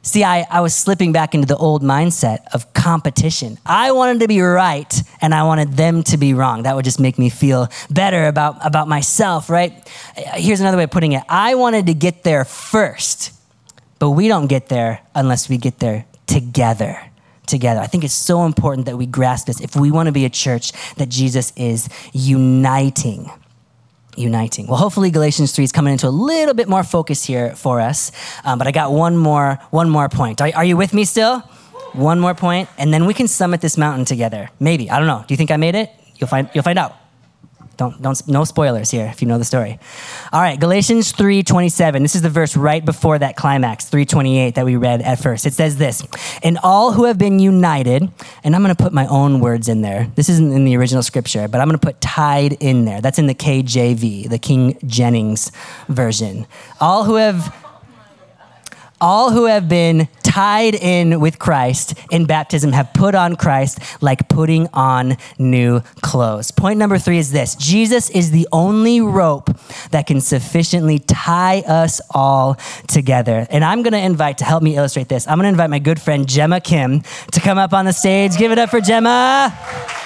See, 0.10 0.24
I, 0.24 0.44
I 0.50 0.62
was 0.62 0.74
slipping 0.74 1.12
back 1.12 1.36
into 1.36 1.46
the 1.46 1.56
old 1.56 1.84
mindset 1.84 2.40
of 2.52 2.74
competition. 2.74 3.60
I 3.64 3.92
wanted 3.92 4.22
to 4.22 4.28
be 4.28 4.42
right 4.42 4.92
and 5.22 5.36
I 5.36 5.44
wanted 5.44 5.74
them 5.74 6.02
to 6.06 6.18
be 6.18 6.34
wrong. 6.34 6.64
That 6.64 6.76
would 6.76 6.84
just 6.84 7.00
make 7.00 7.20
me 7.20 7.30
feel 7.30 7.68
better 7.92 8.26
about, 8.26 8.66
about 8.66 8.88
myself, 8.88 9.52
right? 9.52 9.72
Here's 10.34 10.62
another 10.62 10.78
way 10.78 10.86
of 10.86 10.90
putting 10.90 11.12
it 11.12 11.22
I 11.30 11.54
wanted 11.54 11.86
to 11.86 11.94
get 11.94 12.24
there 12.24 12.44
first, 12.44 13.34
but 14.00 14.10
we 14.10 14.28
don't 14.28 14.48
get 14.48 14.68
there 14.68 15.00
unless 15.14 15.48
we 15.48 15.58
get 15.58 15.78
there 15.78 16.06
together. 16.26 17.00
Together. 17.46 17.80
I 17.80 17.86
think 17.86 18.04
it's 18.04 18.16
so 18.16 18.46
important 18.46 18.88
that 18.88 18.98
we 18.98 19.06
grasp 19.06 19.46
this 19.46 19.62
if 19.62 19.76
we 19.76 19.92
want 19.92 20.08
to 20.08 20.12
be 20.12 20.26
a 20.26 20.30
church 20.30 20.72
that 20.96 21.10
Jesus 21.10 21.54
is 21.56 21.88
uniting 22.14 23.30
uniting. 24.20 24.68
Well, 24.68 24.78
hopefully 24.78 25.12
Galatians 25.12 25.52
3 25.52 25.64
is 25.64 25.72
coming 25.72 25.94
into 25.94 26.08
a 26.08 26.10
little 26.10 26.54
bit 26.54 26.68
more 26.68 26.84
focus 26.84 27.24
here 27.24 27.56
for 27.56 27.80
us. 27.80 28.12
Um, 28.44 28.58
but 28.60 28.68
I 28.68 28.72
got 28.72 28.92
one 28.92 29.18
more, 29.18 29.60
one 29.72 29.90
more 29.90 30.10
point. 30.10 30.42
Are, 30.42 30.52
are 30.56 30.66
you 30.66 30.78
with 30.78 30.94
me 30.94 31.06
still? 31.06 31.40
One 31.94 32.20
more 32.20 32.36
point, 32.36 32.70
and 32.78 32.94
then 32.94 33.06
we 33.06 33.16
can 33.16 33.28
summit 33.28 33.62
this 33.62 33.76
mountain 33.76 34.06
together. 34.06 34.52
Maybe. 34.60 34.92
I 34.92 35.00
don't 35.00 35.08
know. 35.08 35.24
Do 35.28 35.34
you 35.34 35.38
think 35.38 35.50
I 35.50 35.58
made 35.58 35.74
it? 35.74 35.92
You'll 36.18 36.28
find, 36.28 36.50
you'll 36.54 36.64
find 36.64 36.78
out. 36.78 36.99
Don't, 37.80 38.02
don't, 38.02 38.28
no 38.28 38.44
spoilers 38.44 38.92
here 38.92 39.06
if 39.06 39.22
you 39.22 39.28
know 39.30 39.38
the 39.38 39.46
story. 39.46 39.80
All 40.34 40.42
right, 40.42 40.60
Galatians 40.60 41.14
3.27. 41.14 42.02
This 42.02 42.14
is 42.14 42.22
the 42.22 42.30
verse 42.30 42.58
right 42.58 42.84
before 42.84 43.18
that 43.18 43.38
climax, 43.38 43.90
3.28 43.90 44.56
that 44.56 44.66
we 44.66 44.76
read 44.76 45.02
at 45.02 45.16
first. 45.20 45.46
It 45.46 45.54
says 45.54 45.78
this, 45.78 46.06
And 46.44 46.58
all 46.62 46.92
who 46.92 47.06
have 47.06 47.18
been 47.18 47.40
united, 47.40 48.12
and 48.44 48.54
I'm 48.54 48.62
going 48.62 48.76
to 48.76 48.84
put 48.84 48.92
my 48.92 49.08
own 49.08 49.40
words 49.40 49.70
in 49.70 49.82
there. 49.82 50.12
This 50.16 50.28
isn't 50.28 50.52
in 50.52 50.66
the 50.66 50.76
original 50.76 51.02
scripture, 51.02 51.48
but 51.48 51.62
I'm 51.62 51.70
going 51.70 51.80
to 51.80 51.88
put 51.88 52.02
tied 52.02 52.52
in 52.60 52.84
there. 52.84 53.00
That's 53.00 53.18
in 53.18 53.28
the 53.28 53.34
KJV, 53.34 54.30
the 54.30 54.40
King 54.40 54.78
Jennings 54.86 55.50
version. 55.88 56.48
All 56.82 57.06
who 57.06 57.16
have 57.16 57.56
all 59.02 59.32
who 59.32 59.46
have 59.46 59.70
been 59.70 60.08
tied 60.24 60.76
in 60.76 61.20
with 61.20 61.40
Christ 61.40 61.96
in 62.12 62.26
baptism 62.26 62.72
have 62.72 62.94
put 62.94 63.16
on 63.16 63.36
Christ 63.36 63.80
like 64.02 64.30
putting 64.30 64.68
on 64.74 65.18
new 65.38 65.82
clothes. 66.02 66.52
Point 66.52 66.78
number 66.78 66.98
three 66.98 67.18
is 67.18 67.32
this 67.32 67.56
Jesus 67.56 68.10
is 68.12 68.32
the 68.32 68.48
only 68.52 69.02
rope 69.02 69.50
that 69.92 70.06
can 70.06 70.22
sufficiently 70.22 71.00
tie 71.00 71.62
us 71.62 72.00
all 72.12 72.58
together. 72.88 73.48
And 73.50 73.64
I'm 73.64 73.82
going 73.82 73.94
to 73.94 74.00
invite, 74.00 74.38
to 74.40 74.46
help 74.46 74.62
me 74.62 74.76
illustrate 74.76 75.10
this, 75.10 75.28
I'm 75.28 75.38
going 75.38 75.46
to 75.46 75.50
invite 75.50 75.70
my 75.70 75.80
good 75.80 76.00
friend 76.00 76.28
Gemma 76.28 76.62
Kim 76.62 77.02
to 77.32 77.40
come 77.40 77.58
up 77.58 77.74
on 77.74 77.86
the 77.86 77.94
stage. 77.94 78.38
Give 78.38 78.52
it 78.52 78.60
up 78.60 78.70
for 78.70 78.82
Gemma. 78.82 79.99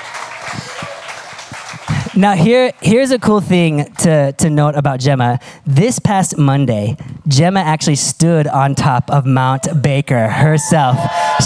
Now, 2.16 2.34
here, 2.34 2.72
here's 2.80 3.10
a 3.10 3.18
cool 3.18 3.42
thing 3.42 3.92
to, 3.96 4.34
to 4.34 4.50
note 4.52 4.76
about 4.76 5.00
Gemma. 5.00 5.40
This 5.66 5.98
past 5.98 6.38
Monday, 6.38 6.96
Gemma 7.28 7.62
actually 7.62 7.96
stood 7.96 8.46
on 8.46 8.76
top 8.76 9.10
of 9.10 9.26
Mount 9.26 9.82
Baker 9.82 10.28
herself. 10.28 10.96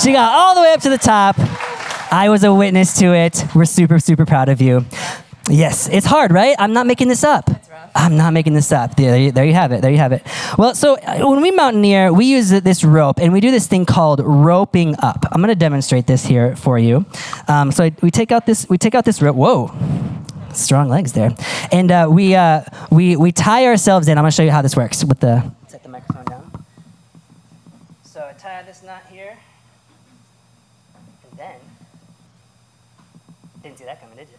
She 0.04 0.12
got 0.12 0.36
all 0.36 0.56
the 0.56 0.62
way 0.62 0.74
up 0.74 0.82
to 0.82 0.90
the 0.90 0.98
top. 0.98 1.38
I 2.12 2.28
was 2.30 2.44
a 2.44 2.54
witness 2.54 2.98
to 3.00 3.14
it. 3.14 3.46
We're 3.56 3.64
super, 3.64 3.98
super 4.00 4.26
proud 4.26 4.50
of 4.50 4.62
you. 4.62 4.86
Yes, 5.50 5.88
it's 5.88 6.06
hard, 6.06 6.34
right? 6.34 6.54
I'm 6.60 6.74
not 6.74 6.86
making 6.86 7.08
this 7.08 7.24
up. 7.24 7.50
I'm 7.96 8.18
not 8.18 8.34
making 8.34 8.54
this 8.54 8.74
up. 8.74 8.98
There 8.98 9.18
you, 9.18 9.32
there 9.32 9.46
you 9.46 9.54
have 9.54 9.72
it. 9.72 9.82
There 9.82 9.92
you 9.92 9.98
have 10.00 10.12
it. 10.12 10.22
Well, 10.58 10.76
so 10.76 10.98
uh, 10.98 11.30
when 11.30 11.42
we 11.42 11.52
mountaineer, 11.52 12.12
we 12.12 12.26
use 12.26 12.50
this 12.50 12.84
rope 12.84 13.20
and 13.22 13.32
we 13.32 13.40
do 13.40 13.52
this 13.52 13.68
thing 13.68 13.86
called 13.86 14.20
roping 14.20 14.96
up. 15.00 15.26
I'm 15.32 15.42
going 15.42 15.48
to 15.48 15.56
demonstrate 15.56 16.08
this 16.08 16.26
here 16.26 16.58
for 16.58 16.78
you. 16.78 17.06
Um, 17.48 17.72
so 17.72 17.86
I, 17.86 17.96
we 18.02 18.12
take 18.12 18.34
out 18.34 18.46
this. 18.46 18.68
We 18.68 18.78
take 18.78 18.96
out 18.96 19.06
this 19.06 19.22
rope. 19.22 19.38
Whoa 19.38 19.74
strong 20.58 20.90
legs 20.90 21.14
there. 21.14 21.36
And 21.72 21.92
uh, 21.92 22.08
we, 22.10 22.36
uh, 22.36 22.64
we, 22.92 23.16
we 23.16 23.32
tie 23.32 23.66
ourselves 23.66 24.08
in. 24.08 24.18
I'm 24.18 24.24
going 24.24 24.32
to 24.32 24.36
show 24.36 24.44
you 24.44 24.52
how 24.52 24.62
this 24.62 24.76
works 24.76 25.04
with 25.04 25.20
the. 25.20 25.52
Set 25.68 25.84
the 25.84 25.90
microphone 25.90 26.26
down. 26.26 26.66
So 28.04 28.28
I 28.28 28.34
tie 28.34 28.64
this 28.64 28.84
knot 28.84 29.04
here. 29.10 29.38
And 31.30 31.40
then. 31.40 31.56
Didn't 33.64 33.78
see 33.78 33.86
that 33.86 34.02
coming, 34.02 34.18
did 34.18 34.28
you? 34.30 34.38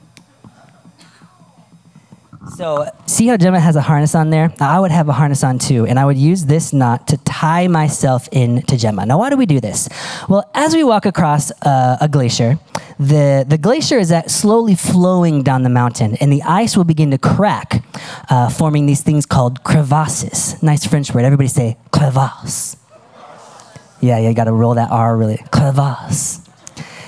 So, 2.56 2.88
see 3.06 3.26
how 3.26 3.36
Gemma 3.36 3.60
has 3.60 3.76
a 3.76 3.80
harness 3.80 4.14
on 4.14 4.30
there? 4.30 4.52
I 4.60 4.80
would 4.80 4.90
have 4.90 5.08
a 5.08 5.12
harness 5.12 5.44
on 5.44 5.58
too, 5.58 5.86
and 5.86 5.98
I 5.98 6.04
would 6.04 6.16
use 6.16 6.46
this 6.46 6.72
knot 6.72 7.08
to 7.08 7.16
tie 7.18 7.68
myself 7.68 8.28
in 8.32 8.62
to 8.62 8.76
Gemma. 8.76 9.06
Now, 9.06 9.18
why 9.18 9.28
do 9.30 9.36
we 9.36 9.44
do 9.44 9.60
this? 9.60 9.88
Well, 10.28 10.48
as 10.54 10.74
we 10.74 10.84
walk 10.84 11.04
across 11.04 11.50
uh, 11.62 11.98
a 12.00 12.08
glacier, 12.08 12.58
the, 12.98 13.44
the 13.46 13.58
glacier 13.58 13.98
is 13.98 14.10
at 14.10 14.30
slowly 14.30 14.74
flowing 14.74 15.42
down 15.42 15.62
the 15.62 15.68
mountain, 15.68 16.16
and 16.16 16.32
the 16.32 16.42
ice 16.42 16.76
will 16.76 16.84
begin 16.84 17.10
to 17.12 17.18
crack, 17.18 17.84
uh, 18.28 18.48
forming 18.48 18.86
these 18.86 19.02
things 19.02 19.24
called 19.24 19.62
crevasses. 19.62 20.60
Nice 20.62 20.84
French 20.84 21.14
word. 21.14 21.24
Everybody 21.24 21.48
say 21.48 21.76
crevasse. 21.92 22.76
Yeah, 24.00 24.18
yeah, 24.18 24.28
you 24.28 24.34
got 24.34 24.44
to 24.44 24.52
roll 24.52 24.74
that 24.74 24.90
R 24.90 25.16
really. 25.16 25.38
Crevasse. 25.52 26.44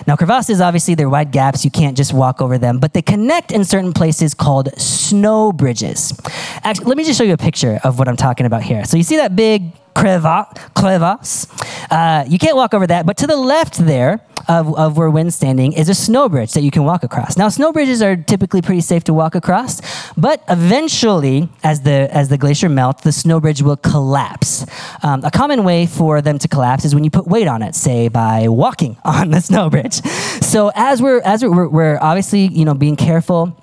Now, 0.06 0.16
crevasses, 0.16 0.60
obviously, 0.60 0.94
they're 0.94 1.08
wide 1.08 1.30
gaps. 1.30 1.64
You 1.64 1.70
can't 1.70 1.96
just 1.96 2.12
walk 2.12 2.40
over 2.40 2.58
them, 2.58 2.78
but 2.78 2.94
they 2.94 3.02
connect 3.02 3.52
in 3.52 3.64
certain 3.64 3.92
places 3.92 4.34
called 4.34 4.68
snow 4.80 5.52
bridges. 5.52 6.18
Actually, 6.64 6.86
let 6.86 6.96
me 6.96 7.04
just 7.04 7.18
show 7.18 7.24
you 7.24 7.34
a 7.34 7.36
picture 7.36 7.78
of 7.84 7.98
what 7.98 8.08
I'm 8.08 8.16
talking 8.16 8.46
about 8.46 8.62
here. 8.62 8.84
So 8.84 8.96
you 8.96 9.02
see 9.02 9.16
that 9.16 9.36
big 9.36 9.72
crevasse. 9.94 11.46
Uh, 11.90 12.24
you 12.26 12.38
can't 12.38 12.56
walk 12.56 12.74
over 12.74 12.86
that, 12.86 13.06
but 13.06 13.18
to 13.18 13.26
the 13.26 13.36
left 13.36 13.78
there 13.78 14.20
of, 14.48 14.76
of 14.76 14.96
where 14.96 15.10
Wynn's 15.10 15.34
standing 15.34 15.72
is 15.72 15.88
a 15.88 15.94
snow 15.94 16.28
bridge 16.28 16.52
that 16.52 16.62
you 16.62 16.70
can 16.70 16.84
walk 16.84 17.02
across. 17.02 17.36
Now, 17.36 17.48
snow 17.48 17.72
bridges 17.72 18.02
are 18.02 18.16
typically 18.16 18.62
pretty 18.62 18.80
safe 18.80 19.04
to 19.04 19.14
walk 19.14 19.34
across, 19.34 19.80
but 20.16 20.42
eventually, 20.48 21.48
as 21.62 21.82
the 21.82 22.08
as 22.12 22.28
the 22.28 22.38
glacier 22.38 22.68
melts, 22.68 23.02
the 23.02 23.12
snow 23.12 23.40
bridge 23.40 23.62
will 23.62 23.76
collapse. 23.76 24.66
Um, 25.02 25.24
a 25.24 25.30
common 25.30 25.64
way 25.64 25.86
for 25.86 26.22
them 26.22 26.38
to 26.38 26.48
collapse 26.48 26.84
is 26.84 26.94
when 26.94 27.04
you 27.04 27.10
put 27.10 27.26
weight 27.26 27.48
on 27.48 27.62
it, 27.62 27.74
say 27.74 28.08
by 28.08 28.48
walking 28.48 28.96
on 29.04 29.30
the 29.30 29.40
snow 29.40 29.70
bridge. 29.70 29.94
So 30.42 30.70
as 30.74 31.02
we're 31.02 31.20
as 31.20 31.42
we're, 31.42 31.68
we're 31.68 31.98
obviously 32.00 32.46
you 32.46 32.64
know 32.64 32.74
being 32.74 32.96
careful 32.96 33.56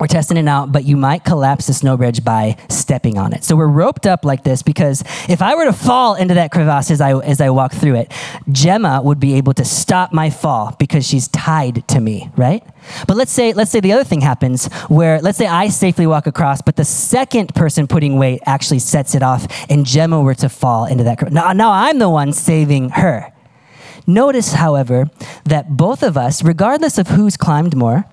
we're 0.00 0.06
testing 0.06 0.38
it 0.38 0.48
out, 0.48 0.72
but 0.72 0.84
you 0.84 0.96
might 0.96 1.24
collapse 1.24 1.66
the 1.66 1.74
snow 1.74 1.96
bridge 1.96 2.24
by 2.24 2.56
stepping 2.70 3.18
on 3.18 3.34
it. 3.34 3.44
So 3.44 3.54
we're 3.54 3.66
roped 3.68 4.06
up 4.06 4.24
like 4.24 4.44
this 4.44 4.62
because 4.62 5.02
if 5.28 5.42
I 5.42 5.54
were 5.54 5.66
to 5.66 5.72
fall 5.74 6.14
into 6.14 6.34
that 6.34 6.50
crevasse 6.50 6.90
as 6.90 7.02
I, 7.02 7.18
as 7.18 7.40
I 7.40 7.50
walk 7.50 7.72
through 7.72 7.96
it, 7.96 8.12
Gemma 8.50 9.02
would 9.04 9.20
be 9.20 9.34
able 9.34 9.52
to 9.54 9.64
stop 9.64 10.12
my 10.12 10.30
fall 10.30 10.74
because 10.78 11.06
she's 11.06 11.28
tied 11.28 11.86
to 11.88 12.00
me, 12.00 12.30
right? 12.34 12.64
But 13.06 13.18
let's 13.18 13.30
say, 13.30 13.52
let's 13.52 13.70
say 13.70 13.80
the 13.80 13.92
other 13.92 14.04
thing 14.04 14.22
happens 14.22 14.72
where, 14.88 15.20
let's 15.20 15.36
say 15.36 15.46
I 15.46 15.68
safely 15.68 16.06
walk 16.06 16.26
across, 16.26 16.62
but 16.62 16.76
the 16.76 16.84
second 16.84 17.54
person 17.54 17.86
putting 17.86 18.18
weight 18.18 18.40
actually 18.46 18.78
sets 18.78 19.14
it 19.14 19.22
off 19.22 19.46
and 19.68 19.84
Gemma 19.84 20.22
were 20.22 20.34
to 20.36 20.48
fall 20.48 20.86
into 20.86 21.04
that. 21.04 21.30
Now, 21.30 21.52
now 21.52 21.70
I'm 21.72 21.98
the 21.98 22.08
one 22.08 22.32
saving 22.32 22.90
her. 22.90 23.32
Notice, 24.06 24.54
however, 24.54 25.10
that 25.44 25.76
both 25.76 26.02
of 26.02 26.16
us, 26.16 26.42
regardless 26.42 26.98
of 26.98 27.08
who's 27.08 27.36
climbed 27.36 27.76
more, 27.76 28.06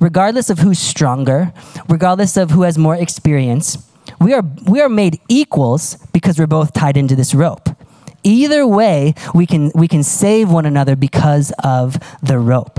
regardless 0.00 0.50
of 0.50 0.58
who's 0.58 0.78
stronger, 0.78 1.52
regardless 1.88 2.36
of 2.36 2.50
who 2.50 2.62
has 2.62 2.78
more 2.78 2.96
experience, 2.96 3.78
we 4.20 4.32
are, 4.32 4.42
we 4.66 4.80
are 4.80 4.88
made 4.88 5.20
equals 5.28 5.96
because 6.12 6.38
we're 6.38 6.46
both 6.46 6.72
tied 6.72 6.96
into 6.96 7.16
this 7.16 7.34
rope. 7.34 7.68
Either 8.22 8.66
way, 8.66 9.14
we 9.34 9.46
can, 9.46 9.70
we 9.74 9.86
can 9.86 10.02
save 10.02 10.50
one 10.50 10.66
another 10.66 10.96
because 10.96 11.52
of 11.62 11.98
the 12.22 12.38
rope. 12.38 12.78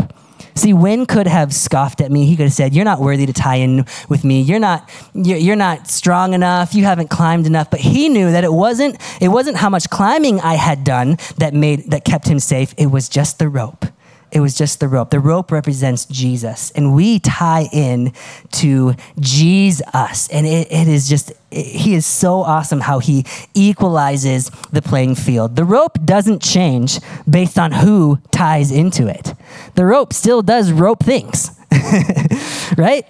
See, 0.58 0.72
Wynn 0.72 1.06
could 1.06 1.28
have 1.28 1.54
scoffed 1.54 2.00
at 2.00 2.12
me. 2.12 2.26
He 2.26 2.38
could 2.38 2.46
have 2.46 2.54
said, 2.54 2.74
You're 2.74 2.86
not 2.86 3.02
worthy 3.02 3.26
to 3.26 3.34
tie 3.34 3.58
in 3.58 3.86
with 4.08 4.24
me. 4.24 4.42
You're 4.42 4.60
not, 4.60 4.90
you're, 5.14 5.38
you're 5.38 5.56
not 5.58 5.90
strong 5.90 6.34
enough. 6.34 6.74
You 6.74 6.86
haven't 6.86 7.10
climbed 7.10 7.46
enough. 7.46 7.70
But 7.70 7.82
he 7.82 8.08
knew 8.08 8.32
that 8.32 8.46
it 8.46 8.54
wasn't, 8.54 8.98
it 9.22 9.28
wasn't 9.28 9.58
how 9.58 9.70
much 9.70 9.90
climbing 9.90 10.40
I 10.40 10.54
had 10.54 10.86
done 10.86 11.18
that, 11.38 11.54
made, 11.54 11.92
that 11.92 12.06
kept 12.06 12.28
him 12.28 12.40
safe. 12.40 12.74
It 12.78 12.88
was 12.88 13.10
just 13.10 13.38
the 13.38 13.50
rope. 13.50 13.86
It 14.32 14.42
was 14.42 14.56
just 14.56 14.80
the 14.80 14.88
rope. 14.88 15.12
The 15.12 15.20
rope 15.20 15.52
represents 15.52 16.06
Jesus, 16.06 16.72
and 16.72 16.94
we 16.94 17.20
tie 17.20 17.70
in 17.72 18.14
to 18.54 18.96
Jesus. 19.20 20.28
And 20.30 20.46
it, 20.46 20.72
it 20.72 20.88
is 20.88 21.08
just, 21.08 21.32
it, 21.52 21.66
he 21.66 21.94
is 21.94 22.06
so 22.06 22.42
awesome 22.42 22.82
how 22.82 23.00
he 23.00 23.26
equalizes 23.54 24.50
the 24.72 24.82
playing 24.82 25.16
field. 25.16 25.56
The 25.56 25.64
rope 25.64 25.98
doesn't 26.04 26.42
change 26.42 27.00
based 27.30 27.58
on 27.58 27.72
who 27.72 28.20
ties 28.32 28.72
into 28.72 29.08
it, 29.08 29.34
the 29.76 29.86
rope 29.86 30.12
still 30.14 30.42
does 30.42 30.72
rope 30.72 31.04
things, 31.04 31.52
right? 32.78 33.06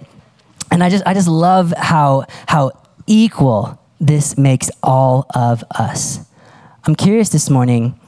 And 0.71 0.83
I 0.83 0.89
just, 0.89 1.05
I 1.07 1.13
just 1.13 1.27
love 1.27 1.73
how, 1.77 2.25
how 2.47 2.71
equal 3.07 3.79
this 3.99 4.37
makes 4.37 4.69
all 4.83 5.25
of 5.33 5.63
us. 5.71 6.19
I'm 6.85 6.95
curious 6.95 7.29
this 7.29 7.49
morning 7.49 7.99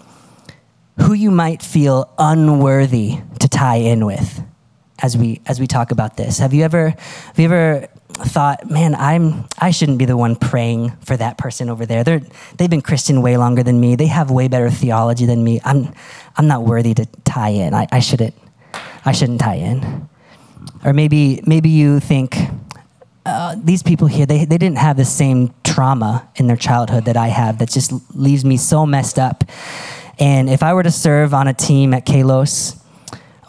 who 1.00 1.14
you 1.14 1.32
might 1.32 1.62
feel 1.62 2.14
unworthy 2.18 3.20
to 3.40 3.48
tie 3.48 3.78
in 3.78 4.06
with 4.06 4.44
as 5.00 5.16
we 5.16 5.42
as 5.46 5.60
we 5.60 5.68
talk 5.68 5.92
about 5.92 6.18
this. 6.18 6.40
Have 6.40 6.54
you 6.54 6.64
ever 6.64 6.90
have 6.90 7.40
you 7.40 7.46
ever 7.46 7.88
thought, 8.10 8.70
man, 8.70 8.96
I'm 8.96 9.46
I 9.60 9.72
shouldn't 9.72 10.00
be 10.00 10.06
the 10.06 10.18
one 10.18 10.36
praying 10.36 10.92
for 11.06 11.16
that 11.18 11.38
person 11.38 11.70
over 11.70 11.86
there. 11.86 12.04
They're 12.04 12.22
they've 12.58 12.70
been 12.70 12.82
Christian 12.82 13.22
way 13.22 13.38
longer 13.38 13.64
than 13.64 13.80
me. 13.80 13.96
They 13.96 14.08
have 14.08 14.32
way 14.32 14.48
better 14.48 14.70
theology 14.70 15.26
than 15.26 15.44
me. 15.44 15.62
I'm 15.64 15.94
I'm 16.36 16.48
not 16.48 16.64
worthy 16.64 16.94
to 16.96 17.06
tie 17.26 17.50
in. 17.50 17.74
I, 17.74 17.88
I 17.92 18.00
shouldn't 18.00 18.36
I 19.06 19.12
shouldn't 19.12 19.42
tie 19.42 19.56
in. 19.56 20.10
Or 20.84 20.94
maybe 20.94 21.42
maybe 21.46 21.70
you 21.70 22.00
think 22.00 22.38
uh, 23.28 23.56
these 23.62 23.84
people 23.84 24.08
here, 24.08 24.26
they, 24.26 24.46
they 24.46 24.58
didn't 24.58 24.78
have 24.78 24.96
the 24.96 25.04
same 25.04 25.54
trauma 25.66 26.30
in 26.38 26.48
their 26.48 26.56
childhood 26.56 27.04
that 27.06 27.18
I 27.18 27.28
have 27.28 27.58
that 27.58 27.70
just 27.70 27.92
leaves 28.16 28.46
me 28.46 28.56
so 28.56 28.86
messed 28.86 29.20
up. 29.20 29.44
And 30.20 30.50
if 30.50 30.64
I 30.64 30.74
were 30.74 30.84
to 30.84 30.92
serve 30.92 31.34
on 31.34 31.48
a 31.48 31.54
team 31.54 31.94
at 31.94 32.06
Kalos 32.06 32.82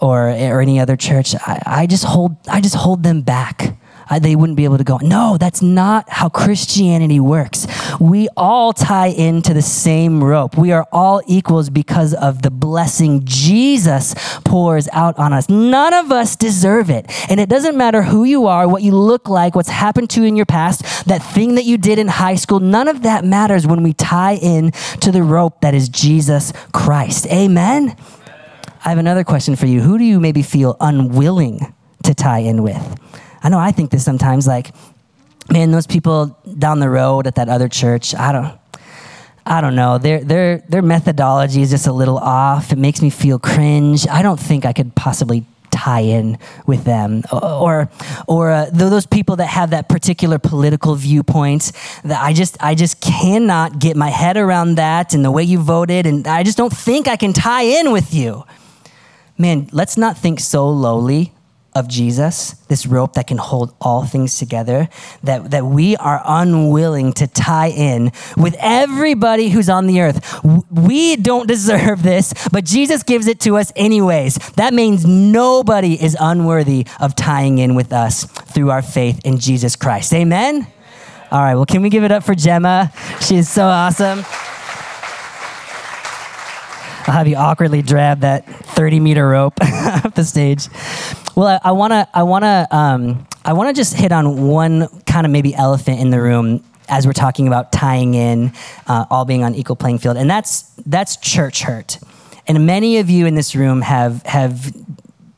or, 0.00 0.28
or 0.28 0.60
any 0.60 0.80
other 0.80 0.96
church, 0.96 1.34
I, 1.34 1.62
I 1.64 1.86
just 1.86 2.04
hold, 2.04 2.36
I 2.48 2.60
just 2.60 2.74
hold 2.74 3.02
them 3.02 3.22
back 3.22 3.77
they 4.10 4.34
wouldn't 4.34 4.56
be 4.56 4.64
able 4.64 4.78
to 4.78 4.84
go. 4.84 4.98
No, 4.98 5.36
that's 5.38 5.60
not 5.60 6.08
how 6.08 6.28
Christianity 6.28 7.20
works. 7.20 7.66
We 8.00 8.28
all 8.36 8.72
tie 8.72 9.08
into 9.08 9.52
the 9.52 9.62
same 9.62 10.22
rope. 10.24 10.56
We 10.56 10.72
are 10.72 10.86
all 10.92 11.22
equals 11.26 11.70
because 11.70 12.14
of 12.14 12.42
the 12.42 12.50
blessing 12.50 13.22
Jesus 13.24 14.14
pours 14.44 14.88
out 14.92 15.18
on 15.18 15.32
us. 15.32 15.48
None 15.48 15.94
of 15.94 16.10
us 16.10 16.36
deserve 16.36 16.90
it. 16.90 17.10
And 17.30 17.38
it 17.38 17.48
doesn't 17.48 17.76
matter 17.76 18.02
who 18.02 18.24
you 18.24 18.46
are, 18.46 18.66
what 18.66 18.82
you 18.82 18.92
look 18.92 19.28
like, 19.28 19.54
what's 19.54 19.68
happened 19.68 20.10
to 20.10 20.22
you 20.22 20.26
in 20.26 20.36
your 20.36 20.46
past, 20.46 21.06
that 21.06 21.22
thing 21.22 21.56
that 21.56 21.64
you 21.64 21.76
did 21.76 21.98
in 21.98 22.08
high 22.08 22.36
school, 22.36 22.60
none 22.60 22.88
of 22.88 23.02
that 23.02 23.24
matters 23.24 23.66
when 23.66 23.82
we 23.82 23.92
tie 23.92 24.34
in 24.34 24.70
to 25.00 25.12
the 25.12 25.22
rope 25.22 25.60
that 25.60 25.74
is 25.74 25.88
Jesus 25.88 26.52
Christ. 26.72 27.26
Amen. 27.26 27.96
I 28.84 28.90
have 28.90 28.98
another 28.98 29.24
question 29.24 29.56
for 29.56 29.66
you. 29.66 29.82
Who 29.82 29.98
do 29.98 30.04
you 30.04 30.20
maybe 30.20 30.42
feel 30.42 30.76
unwilling 30.80 31.74
to 32.04 32.14
tie 32.14 32.38
in 32.38 32.62
with? 32.62 32.98
I 33.42 33.48
know 33.48 33.58
I 33.58 33.72
think 33.72 33.90
this 33.90 34.04
sometimes 34.04 34.46
like, 34.46 34.74
man, 35.50 35.70
those 35.70 35.86
people 35.86 36.38
down 36.58 36.80
the 36.80 36.90
road 36.90 37.26
at 37.26 37.36
that 37.36 37.48
other 37.48 37.68
church, 37.68 38.14
I 38.14 38.32
don't, 38.32 38.58
I 39.46 39.60
don't 39.60 39.76
know. 39.76 39.98
Their, 39.98 40.22
their, 40.22 40.58
their 40.58 40.82
methodology 40.82 41.62
is 41.62 41.70
just 41.70 41.86
a 41.86 41.92
little 41.92 42.18
off. 42.18 42.72
It 42.72 42.78
makes 42.78 43.00
me 43.00 43.10
feel 43.10 43.38
cringe. 43.38 44.06
I 44.08 44.22
don't 44.22 44.38
think 44.38 44.66
I 44.66 44.72
could 44.72 44.94
possibly 44.94 45.46
tie 45.70 46.00
in 46.00 46.38
with 46.66 46.84
them 46.84 47.22
or 47.30 47.90
or 48.26 48.50
uh, 48.50 48.66
those 48.72 49.06
people 49.06 49.36
that 49.36 49.46
have 49.46 49.70
that 49.70 49.88
particular 49.88 50.38
political 50.38 50.94
viewpoint 50.94 51.72
that 52.04 52.22
I 52.22 52.32
just 52.32 52.56
I 52.60 52.74
just 52.74 53.00
cannot 53.00 53.78
get 53.78 53.96
my 53.96 54.08
head 54.08 54.36
around 54.36 54.76
that 54.76 55.14
and 55.14 55.24
the 55.24 55.30
way 55.30 55.42
you 55.42 55.58
voted 55.60 56.06
and 56.06 56.26
I 56.26 56.42
just 56.42 56.56
don't 56.56 56.72
think 56.72 57.06
I 57.06 57.16
can 57.16 57.32
tie 57.32 57.62
in 57.62 57.92
with 57.92 58.14
you. 58.14 58.44
Man, 59.36 59.68
let's 59.72 59.96
not 59.96 60.18
think 60.18 60.40
so 60.40 60.68
lowly 60.68 61.32
of 61.78 61.86
Jesus, 61.86 62.52
this 62.66 62.86
rope 62.86 63.14
that 63.14 63.28
can 63.28 63.38
hold 63.38 63.72
all 63.80 64.04
things 64.04 64.36
together, 64.36 64.88
that, 65.22 65.52
that 65.52 65.64
we 65.64 65.96
are 65.96 66.20
unwilling 66.24 67.12
to 67.14 67.28
tie 67.28 67.68
in 67.68 68.10
with 68.36 68.56
everybody 68.58 69.48
who's 69.48 69.68
on 69.68 69.86
the 69.86 70.00
earth. 70.00 70.42
We 70.70 71.14
don't 71.14 71.46
deserve 71.46 72.02
this, 72.02 72.34
but 72.50 72.64
Jesus 72.64 73.04
gives 73.04 73.28
it 73.28 73.38
to 73.40 73.56
us 73.56 73.72
anyways. 73.76 74.34
That 74.56 74.74
means 74.74 75.06
nobody 75.06 75.94
is 76.02 76.16
unworthy 76.18 76.86
of 77.00 77.14
tying 77.14 77.58
in 77.58 77.76
with 77.76 77.92
us 77.92 78.24
through 78.24 78.70
our 78.70 78.82
faith 78.82 79.20
in 79.24 79.38
Jesus 79.38 79.76
Christ. 79.76 80.12
Amen? 80.12 80.66
All 81.30 81.40
right, 81.40 81.54
well, 81.54 81.66
can 81.66 81.82
we 81.82 81.90
give 81.90 82.02
it 82.02 82.10
up 82.10 82.24
for 82.24 82.34
Gemma? 82.34 82.90
She 83.20 83.36
is 83.36 83.48
so 83.48 83.66
awesome. 83.66 84.24
I'll 87.08 87.14
have 87.14 87.28
you 87.28 87.36
awkwardly 87.36 87.80
drag 87.80 88.20
that 88.20 88.44
30 88.46 89.00
meter 89.00 89.26
rope 89.26 89.54
off 89.62 90.14
the 90.14 90.24
stage. 90.24 90.68
Well, 91.38 91.60
I 91.62 91.70
want 91.70 91.92
to, 91.92 92.08
I 92.12 92.24
want 92.24 92.42
to, 92.42 92.66
um, 92.76 93.24
I 93.44 93.52
want 93.52 93.68
to 93.68 93.80
just 93.80 93.94
hit 93.94 94.10
on 94.10 94.48
one 94.48 94.88
kind 95.06 95.24
of 95.24 95.30
maybe 95.30 95.54
elephant 95.54 96.00
in 96.00 96.10
the 96.10 96.20
room 96.20 96.64
as 96.88 97.06
we're 97.06 97.12
talking 97.12 97.46
about 97.46 97.70
tying 97.70 98.14
in, 98.14 98.52
uh, 98.88 99.04
all 99.08 99.24
being 99.24 99.44
on 99.44 99.54
equal 99.54 99.76
playing 99.76 99.98
field, 99.98 100.16
and 100.16 100.28
that's 100.28 100.62
that's 100.84 101.16
church 101.16 101.62
hurt. 101.62 101.98
And 102.48 102.66
many 102.66 102.98
of 102.98 103.08
you 103.08 103.26
in 103.26 103.36
this 103.36 103.54
room 103.54 103.82
have 103.82 104.26
have 104.26 104.74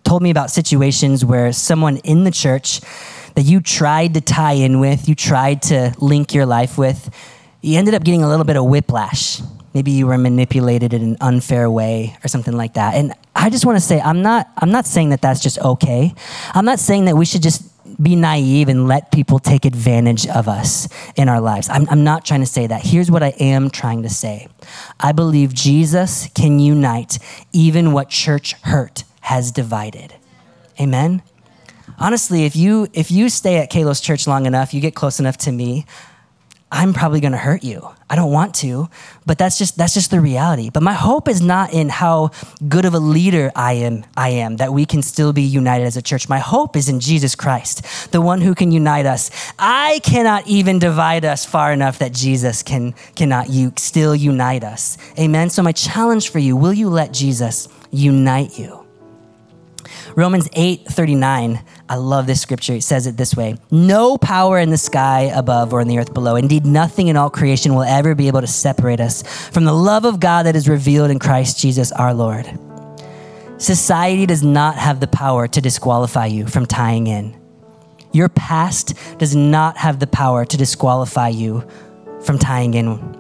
told 0.03 0.23
me 0.23 0.31
about 0.31 0.51
situations 0.51 1.23
where 1.23 1.53
someone 1.53 1.99
in 1.99 2.25
the 2.25 2.31
church 2.31 2.81
that 3.35 3.43
you 3.43 3.61
tried 3.61 4.15
to 4.15 4.23
tie 4.23 4.55
in 4.55 4.81
with, 4.81 5.07
you 5.07 5.15
tried 5.15 5.61
to 5.65 5.95
link 5.99 6.33
your 6.33 6.47
life 6.47 6.79
with, 6.79 7.15
you 7.61 7.79
ended 7.79 7.93
up 7.93 8.05
getting 8.05 8.23
a 8.23 8.29
little 8.31 8.47
bit 8.47 8.57
of 8.57 8.65
whiplash 8.65 9.43
maybe 9.75 9.91
you 9.91 10.07
were 10.07 10.19
manipulated 10.19 10.93
in 10.93 11.03
an 11.03 11.17
unfair 11.21 11.71
way 11.71 12.17
or 12.25 12.29
something 12.29 12.57
like 12.57 12.75
that. 12.75 12.95
And 12.95 13.13
i 13.37 13.49
just 13.49 13.65
want 13.65 13.77
to 13.77 13.81
say 13.81 14.01
i'm 14.01 14.23
not 14.23 14.49
i'm 14.59 14.71
not 14.71 14.85
saying 14.87 15.11
that 15.11 15.23
that's 15.23 15.41
just 15.41 15.59
okay. 15.61 16.15
I'm 16.55 16.65
not 16.65 16.79
saying 16.79 17.07
that 17.07 17.17
we 17.17 17.25
should 17.25 17.43
just 17.43 17.67
be 18.03 18.15
naive 18.17 18.69
and 18.69 18.87
let 18.87 19.11
people 19.11 19.39
take 19.39 19.65
advantage 19.65 20.27
of 20.29 20.47
us 20.49 20.89
in 21.17 21.29
our 21.29 21.41
lives. 21.41 21.69
I'm, 21.69 21.89
I'm 21.89 22.05
not 22.05 22.25
trying 22.25 22.41
to 22.41 22.47
say 22.47 22.67
that. 22.67 22.83
Here's 22.85 23.11
what 23.11 23.23
i 23.23 23.31
am 23.41 23.69
trying 23.69 24.03
to 24.03 24.09
say. 24.09 24.49
I 24.99 25.13
believe 25.13 25.55
jesus 25.55 26.29
can 26.35 26.59
unite 26.59 27.19
even 27.53 27.93
what 27.93 28.09
church 28.09 28.55
hurt 28.63 29.05
has 29.23 29.53
divided. 29.53 30.15
Amen? 30.81 31.23
Honestly 31.99 32.45
if 32.45 32.57
you 32.57 32.89
if 32.93 33.11
you 33.11 33.29
stay 33.29 33.57
at 33.59 33.71
kalos 33.71 34.03
church 34.03 34.27
long 34.27 34.47
enough 34.47 34.73
you 34.75 34.81
get 34.81 34.95
close 34.95 35.21
enough 35.21 35.37
to 35.39 35.53
me 35.53 35.87
I'm 36.73 36.93
probably 36.93 37.21
going 37.21 37.33
to 37.33 37.39
hurt 37.39 37.65
you. 37.65 37.89
I 38.09 38.15
don't 38.15 38.31
want 38.31 38.55
to, 38.57 38.89
but 39.27 39.39
that's 39.39 39.59
just 39.59 39.77
that's 39.77 39.95
just 39.95 40.11
the 40.11 40.21
reality. 40.21 40.71
But 40.71 40.83
my 40.83 40.93
hope 40.93 41.29
is 41.29 41.41
not 41.41 41.73
in 41.73 41.89
how 41.89 42.31
good 42.69 42.85
of 42.85 42.95
a 42.95 42.99
leader 42.99 43.51
I 43.57 43.75
am 43.75 44.05
I 44.17 44.31
am 44.31 44.57
that 44.57 44.73
we 44.73 44.87
can 44.87 45.03
still 45.03 45.33
be 45.33 45.43
united 45.43 45.85
as 45.85 45.97
a 45.97 46.03
church. 46.03 46.29
My 46.29 46.39
hope 46.39 46.77
is 46.77 46.89
in 46.89 47.01
Jesus 47.01 47.35
Christ, 47.35 48.13
the 48.13 48.21
one 48.21 48.41
who 48.41 48.55
can 48.55 48.71
unite 48.71 49.07
us. 49.07 49.31
I 49.59 50.01
cannot 50.05 50.47
even 50.47 50.79
divide 50.79 51.25
us 51.25 51.45
far 51.45 51.73
enough 51.73 51.99
that 51.99 52.13
Jesus 52.13 52.63
can 52.63 52.93
cannot 53.15 53.51
you 53.51 53.73
still 53.77 54.15
unite 54.15 54.65
us. 54.65 54.97
Amen. 55.19 55.51
So 55.51 55.63
my 55.63 55.73
challenge 55.73 56.31
for 56.31 56.39
you, 56.39 56.57
will 56.57 56.73
you 56.73 56.89
let 56.89 57.13
Jesus 57.13 57.69
unite 57.91 58.59
you? 58.59 58.81
Romans 60.17 60.49
8 60.53 60.87
39, 60.87 61.63
I 61.90 61.96
love 61.96 62.29
this 62.29 62.40
scripture. 62.40 62.74
It 62.74 62.85
says 62.85 63.09
it 63.09 63.16
this 63.16 63.35
way 63.35 63.57
No 63.72 64.16
power 64.16 64.61
in 64.61 64.70
the 64.70 64.79
sky 64.79 65.22
above 65.35 65.72
or 65.72 65.81
in 65.81 65.88
the 65.88 65.98
earth 65.98 66.14
below, 66.14 66.37
indeed, 66.37 66.64
nothing 66.64 67.09
in 67.09 67.16
all 67.16 67.31
creation 67.31 67.74
will 67.74 67.83
ever 67.83 68.14
be 68.14 68.29
able 68.29 68.40
to 68.40 68.46
separate 68.46 69.00
us 69.00 69.22
from 69.48 69.64
the 69.64 69.72
love 69.72 70.05
of 70.05 70.20
God 70.20 70.46
that 70.46 70.55
is 70.55 70.68
revealed 70.68 71.11
in 71.11 71.18
Christ 71.18 71.59
Jesus 71.59 71.90
our 71.90 72.14
Lord. 72.14 72.46
Society 73.59 74.24
does 74.24 74.44
not 74.44 74.76
have 74.76 75.00
the 75.00 75.09
power 75.09 75.48
to 75.48 75.61
disqualify 75.61 76.26
you 76.26 76.46
from 76.46 76.64
tying 76.64 77.09
in. 77.09 77.37
Your 78.12 78.29
past 78.29 78.94
does 79.18 79.35
not 79.35 79.76
have 79.76 79.98
the 79.98 80.07
power 80.07 80.44
to 80.44 80.57
disqualify 80.57 81.29
you 81.29 81.66
from 82.22 82.38
tying 82.38 82.74
in 82.74 83.20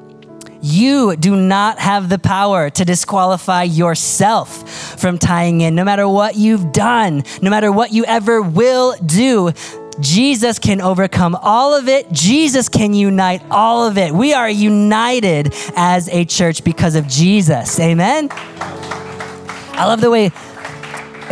you 0.62 1.16
do 1.16 1.36
not 1.36 1.78
have 1.78 2.08
the 2.08 2.18
power 2.18 2.70
to 2.70 2.84
disqualify 2.84 3.64
yourself 3.64 5.00
from 5.00 5.18
tying 5.18 5.60
in, 5.60 5.74
no 5.74 5.84
matter 5.84 6.08
what 6.08 6.36
you've 6.36 6.72
done, 6.72 7.22
no 7.42 7.50
matter 7.50 7.72
what 7.72 7.92
you 7.92 8.04
ever 8.04 8.42
will 8.42 8.96
do. 9.04 9.52
Jesus 10.00 10.58
can 10.58 10.80
overcome 10.80 11.34
all 11.34 11.76
of 11.76 11.88
it. 11.88 12.10
Jesus 12.10 12.68
can 12.68 12.94
unite 12.94 13.42
all 13.50 13.86
of 13.86 13.98
it. 13.98 14.12
We 14.12 14.32
are 14.32 14.48
united 14.48 15.54
as 15.76 16.08
a 16.08 16.24
church 16.24 16.64
because 16.64 16.94
of 16.94 17.06
Jesus. 17.06 17.78
Amen. 17.78 18.28
I 18.30 19.84
love 19.86 20.00
the 20.00 20.10
way 20.10 20.30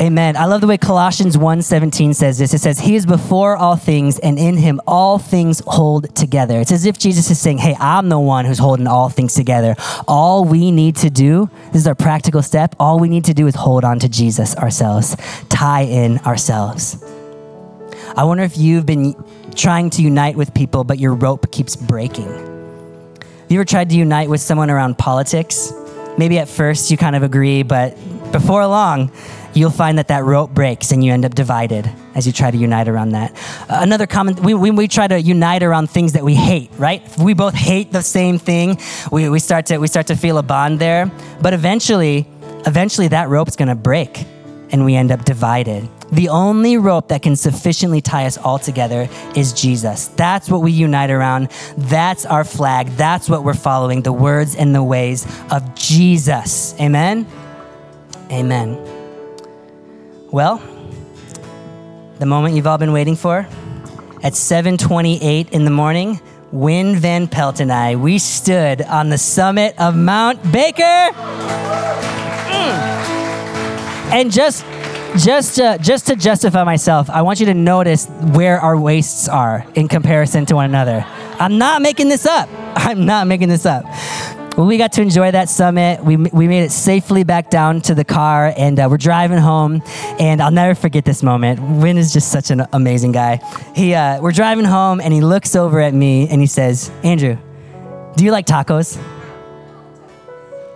Amen. 0.01 0.37
I 0.37 0.45
love 0.45 0.61
the 0.61 0.69
way 0.69 0.79
Colossians 0.79 1.37
1:17 1.37 2.15
says 2.15 2.39
this. 2.39 2.55
It 2.55 2.61
says, 2.61 2.79
"He 2.79 2.95
is 2.95 3.05
before 3.05 3.57
all 3.57 3.75
things, 3.75 4.21
and 4.21 4.39
in 4.39 4.57
him 4.57 4.81
all 4.87 5.19
things 5.19 5.61
hold 5.67 6.15
together." 6.15 6.61
It's 6.61 6.71
as 6.71 6.87
if 6.87 6.99
Jesus 6.99 7.33
is 7.33 7.41
saying, 7.41 7.59
"Hey, 7.59 7.77
I'm 7.81 8.09
the 8.09 8.19
one 8.19 8.45
who's 8.45 8.61
holding 8.61 8.87
all 8.87 9.09
things 9.09 9.35
together. 9.35 9.75
All 10.07 10.45
we 10.45 10.71
need 10.71 10.95
to 10.99 11.11
do, 11.11 11.51
this 11.73 11.83
is 11.83 11.89
our 11.89 11.97
practical 11.97 12.43
step, 12.43 12.77
all 12.79 13.01
we 13.01 13.09
need 13.09 13.25
to 13.25 13.35
do 13.35 13.49
is 13.49 13.57
hold 13.57 13.85
on 13.85 13.99
to 13.99 14.09
Jesus 14.09 14.55
ourselves, 14.55 15.17
tie 15.49 15.83
in 15.83 16.21
ourselves." 16.25 16.99
I 18.17 18.23
wonder 18.23 18.45
if 18.45 18.57
you've 18.57 18.87
been 18.87 19.17
trying 19.57 19.91
to 19.91 20.03
unite 20.03 20.37
with 20.37 20.55
people, 20.55 20.85
but 20.85 21.01
your 21.01 21.15
rope 21.15 21.51
keeps 21.51 21.75
breaking. 21.75 22.29
Have 22.29 23.51
you 23.51 23.59
ever 23.59 23.65
tried 23.65 23.91
to 23.91 23.97
unite 23.97 24.31
with 24.31 24.41
someone 24.41 24.71
around 24.71 24.97
politics? 24.97 25.73
Maybe 26.17 26.39
at 26.39 26.49
first 26.49 26.89
you 26.89 26.97
kind 26.97 27.17
of 27.17 27.25
agree, 27.25 27.65
but 27.65 27.97
before 28.31 28.65
long, 28.67 29.11
you'll 29.55 29.71
find 29.71 29.99
that 29.99 30.09
that 30.09 30.25
rope 30.25 30.51
breaks 30.51 30.93
and 30.93 31.05
you 31.05 31.13
end 31.13 31.25
up 31.25 31.35
divided 31.35 31.91
as 32.15 32.27
you 32.27 32.33
try 32.33 32.51
to 32.51 32.57
unite 32.57 32.89
around 32.89 33.11
that. 33.11 33.33
Uh, 33.69 33.79
another 33.81 34.07
common, 34.07 34.37
we, 34.37 34.55
we, 34.55 34.71
we, 34.71 34.89
try 34.89 35.07
to 35.07 35.21
unite 35.21 35.63
around 35.63 35.91
things 35.91 36.13
that 36.13 36.25
we 36.25 36.35
hate, 36.35 36.71
right? 36.79 37.03
We 37.19 37.35
both 37.35 37.55
hate 37.55 37.93
the 37.93 38.03
same 38.03 38.39
thing. 38.39 38.79
We, 39.13 39.29
we, 39.29 39.39
start, 39.39 39.67
to, 39.67 39.79
we 39.79 39.87
start 39.87 40.09
to 40.09 40.17
feel 40.17 40.39
a 40.39 40.43
bond 40.43 40.79
there. 40.79 41.11
But 41.41 41.55
eventually, 41.55 42.27
eventually 42.67 43.09
that 43.09 43.29
rope's 43.29 43.57
gonna 43.57 43.75
break 43.75 44.25
and 44.71 44.85
we 44.85 44.95
end 44.95 45.11
up 45.11 45.25
divided. 45.25 45.89
The 46.11 46.31
only 46.31 46.79
rope 46.79 47.09
that 47.09 47.23
can 47.23 47.37
sufficiently 47.37 48.01
tie 48.01 48.27
us 48.27 48.39
all 48.39 48.59
together 48.59 49.09
is 49.37 49.53
Jesus. 49.53 50.09
That's 50.09 50.49
what 50.49 50.63
we 50.63 50.73
unite 50.73 51.11
around. 51.11 51.51
That's 51.77 52.25
our 52.25 52.45
flag. 52.45 52.89
That's 52.97 53.29
what 53.29 53.45
we're 53.45 53.55
following 53.55 54.03
the 54.03 54.13
words 54.13 54.55
and 54.55 54.75
the 54.75 54.83
ways 54.83 55.27
of 55.51 55.75
Jesus. 55.75 56.75
Amen? 56.81 57.27
Amen. 58.31 58.98
Well, 60.31 60.61
the 62.19 62.27
moment 62.27 62.55
you've 62.55 62.67
all 62.67 62.77
been 62.77 62.93
waiting 62.93 63.17
for. 63.17 63.47
At 64.23 64.35
7:28 64.35 65.51
in 65.51 65.65
the 65.65 65.71
morning, 65.71 66.21
Win 66.53 66.97
Van 66.97 67.29
Pelt 67.29 67.61
and 67.61 67.73
I, 67.73 67.97
we 67.97 68.19
stood 68.19 68.83
on 68.83 69.09
the 69.09 69.17
summit 69.17 69.75
of 69.79 69.97
Mount 69.97 70.43
Baker. 70.53 70.83
Mm. 72.53 72.75
And 74.13 74.31
just 74.31 74.67
just 75.17 75.59
uh, 75.59 75.79
just 75.79 76.07
to 76.09 76.17
justify 76.17 76.63
myself, 76.63 77.09
I 77.09 77.23
want 77.23 77.41
you 77.41 77.47
to 77.47 77.55
notice 77.55 78.07
where 78.09 78.61
our 78.61 78.79
waists 78.79 79.29
are 79.29 79.65
in 79.75 79.89
comparison 79.89 80.45
to 80.47 80.57
one 80.57 80.67
another. 80.67 81.07
I'm 81.39 81.57
not 81.57 81.81
making 81.81 82.11
this 82.11 82.27
up. 82.27 82.51
I'm 82.77 83.07
not 83.07 83.27
making 83.27 83.49
this 83.49 83.65
up. 83.65 83.85
Well, 84.59 84.67
we 84.67 84.77
got 84.77 84.91
to 84.95 85.03
enjoy 85.03 85.31
that 85.31 85.49
summit. 85.49 86.03
We, 86.03 86.17
we 86.17 86.49
made 86.49 86.65
it 86.65 86.73
safely 86.73 87.23
back 87.23 87.49
down 87.49 87.81
to 87.83 87.95
the 87.95 88.05
car, 88.05 88.53
and 88.57 88.81
uh, 88.81 88.89
we're 88.91 88.97
driving 88.97 89.39
home. 89.39 89.85
And 90.19 90.43
I'll 90.43 90.51
never 90.51 90.75
forget 90.75 91.05
this 91.05 91.23
moment. 91.23 91.61
Win 91.61 91.97
is 91.97 92.13
just 92.13 92.33
such 92.33 92.51
an 92.51 92.67
amazing 92.73 93.13
guy. 93.13 93.37
He, 93.77 93.95
uh, 93.95 94.21
we're 94.21 94.33
driving 94.33 94.65
home, 94.65 95.01
and 95.01 95.15
he 95.15 95.21
looks 95.21 95.55
over 95.55 95.79
at 95.81 95.95
me 95.95 96.29
and 96.29 96.41
he 96.41 96.49
says, 96.49 96.91
"Andrew, 97.05 97.39
do 98.17 98.25
you 98.25 98.33
like 98.33 98.47
tacos?" 98.47 99.01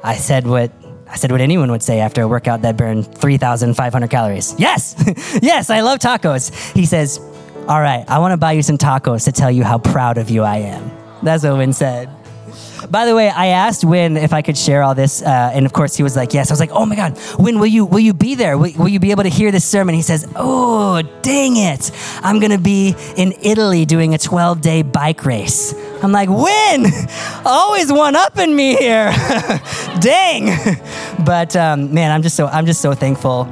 I 0.05 0.15
said 0.15 0.47
what 0.47 0.71
I 1.09 1.17
said 1.17 1.33
what 1.33 1.41
anyone 1.41 1.69
would 1.73 1.83
say 1.83 1.99
after 1.99 2.23
a 2.23 2.29
workout 2.29 2.63
that 2.63 2.77
burned 2.77 3.13
3,500 3.19 4.09
calories. 4.09 4.55
Yes, 4.61 4.95
yes, 5.43 5.71
I 5.71 5.81
love 5.81 5.99
tacos. 5.99 6.55
He 6.73 6.87
says, 6.87 7.19
All 7.67 7.81
right, 7.81 8.05
I 8.07 8.21
want 8.21 8.31
to 8.31 8.37
buy 8.37 8.53
you 8.53 8.63
some 8.63 8.79
tacos 8.79 9.25
to 9.25 9.33
tell 9.33 9.51
you 9.51 9.65
how 9.65 9.79
proud 9.79 10.19
of 10.19 10.31
you 10.31 10.45
I 10.45 10.59
am. 10.59 10.89
That's 11.25 11.43
what 11.43 11.57
Win 11.57 11.73
said. 11.73 12.22
By 12.91 13.07
the 13.07 13.15
way, 13.15 13.29
I 13.29 13.49
asked 13.49 13.85
Win 13.85 14.17
if 14.17 14.33
I 14.33 14.43
could 14.43 14.57
share 14.57 14.83
all 14.83 14.95
this, 14.95 15.23
uh, 15.23 15.51
and 15.55 15.67
of 15.67 15.73
course 15.73 15.97
he 15.97 16.03
was 16.03 16.17
like, 16.17 16.35
"Yes." 16.35 16.51
I 16.51 16.53
was 16.53 16.61
like, 16.61 16.73
"Oh 16.73 16.87
my 16.87 16.97
God, 16.97 17.19
Win, 17.39 17.59
will 17.59 17.67
you 17.67 17.85
will 17.85 18.01
you 18.01 18.13
be 18.13 18.35
there? 18.35 18.59
Will, 18.59 18.73
will 18.77 18.89
you 18.89 18.99
be 18.99 19.11
able 19.11 19.23
to 19.23 19.29
hear 19.29 19.51
this 19.51 19.65
sermon?" 19.65 19.95
He 19.95 20.03
says, 20.03 20.27
"Oh, 20.37 21.03
dang 21.23 21.57
it! 21.57 21.91
I'm 22.23 22.41
gonna 22.41 22.59
be 22.59 22.95
in 23.17 23.35
Italy 23.43 23.85
doing 23.85 24.15
a 24.15 24.19
12 24.19 24.61
day 24.61 24.83
bike 24.83 25.25
race." 25.25 25.75
I'm 26.03 26.13
like, 26.13 26.29
"Win, 26.29 26.87
always 27.45 27.93
one 27.93 28.17
up 28.17 28.39
in 28.39 28.55
me 28.55 28.77
here, 28.77 29.13
dang!" 30.01 30.51
But 31.25 31.55
um, 31.55 31.95
man, 31.95 32.11
I'm 32.11 32.23
just 32.23 32.37
so 32.37 32.47
I'm 32.47 32.67
just 32.67 32.81
so 32.81 32.95
thankful 32.95 33.49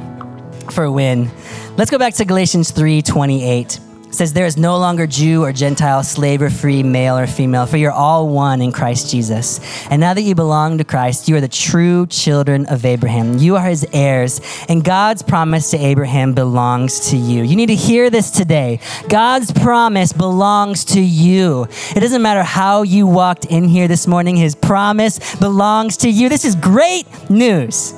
for 0.70 0.90
Win. 0.90 1.30
Let's 1.76 1.90
go 1.90 1.98
back 1.98 2.14
to 2.14 2.24
Galatians 2.24 2.72
3:28 2.72 3.89
says, 4.10 4.32
There 4.32 4.46
is 4.46 4.56
no 4.56 4.78
longer 4.78 5.06
Jew 5.06 5.42
or 5.42 5.52
Gentile, 5.52 6.02
slave 6.02 6.42
or 6.42 6.50
free, 6.50 6.82
male 6.82 7.16
or 7.16 7.26
female, 7.26 7.66
for 7.66 7.76
you're 7.76 7.92
all 7.92 8.28
one 8.28 8.60
in 8.60 8.72
Christ 8.72 9.10
Jesus. 9.10 9.60
And 9.90 10.00
now 10.00 10.14
that 10.14 10.22
you 10.22 10.34
belong 10.34 10.78
to 10.78 10.84
Christ, 10.84 11.28
you 11.28 11.36
are 11.36 11.40
the 11.40 11.48
true 11.48 12.06
children 12.06 12.66
of 12.66 12.84
Abraham. 12.84 13.38
You 13.38 13.56
are 13.56 13.68
his 13.68 13.86
heirs, 13.92 14.40
and 14.68 14.84
God's 14.84 15.22
promise 15.22 15.70
to 15.70 15.78
Abraham 15.78 16.34
belongs 16.34 17.10
to 17.10 17.16
you. 17.16 17.42
You 17.42 17.56
need 17.56 17.66
to 17.66 17.74
hear 17.74 18.10
this 18.10 18.30
today. 18.30 18.80
God's 19.08 19.52
promise 19.52 20.12
belongs 20.12 20.84
to 20.86 21.00
you. 21.00 21.66
It 21.94 22.00
doesn't 22.00 22.22
matter 22.22 22.42
how 22.42 22.82
you 22.82 23.06
walked 23.06 23.46
in 23.46 23.68
here 23.68 23.88
this 23.88 24.06
morning, 24.06 24.36
his 24.36 24.54
promise 24.54 25.36
belongs 25.36 25.98
to 25.98 26.10
you. 26.10 26.28
This 26.28 26.44
is 26.44 26.54
great 26.54 27.06
news. 27.30 27.94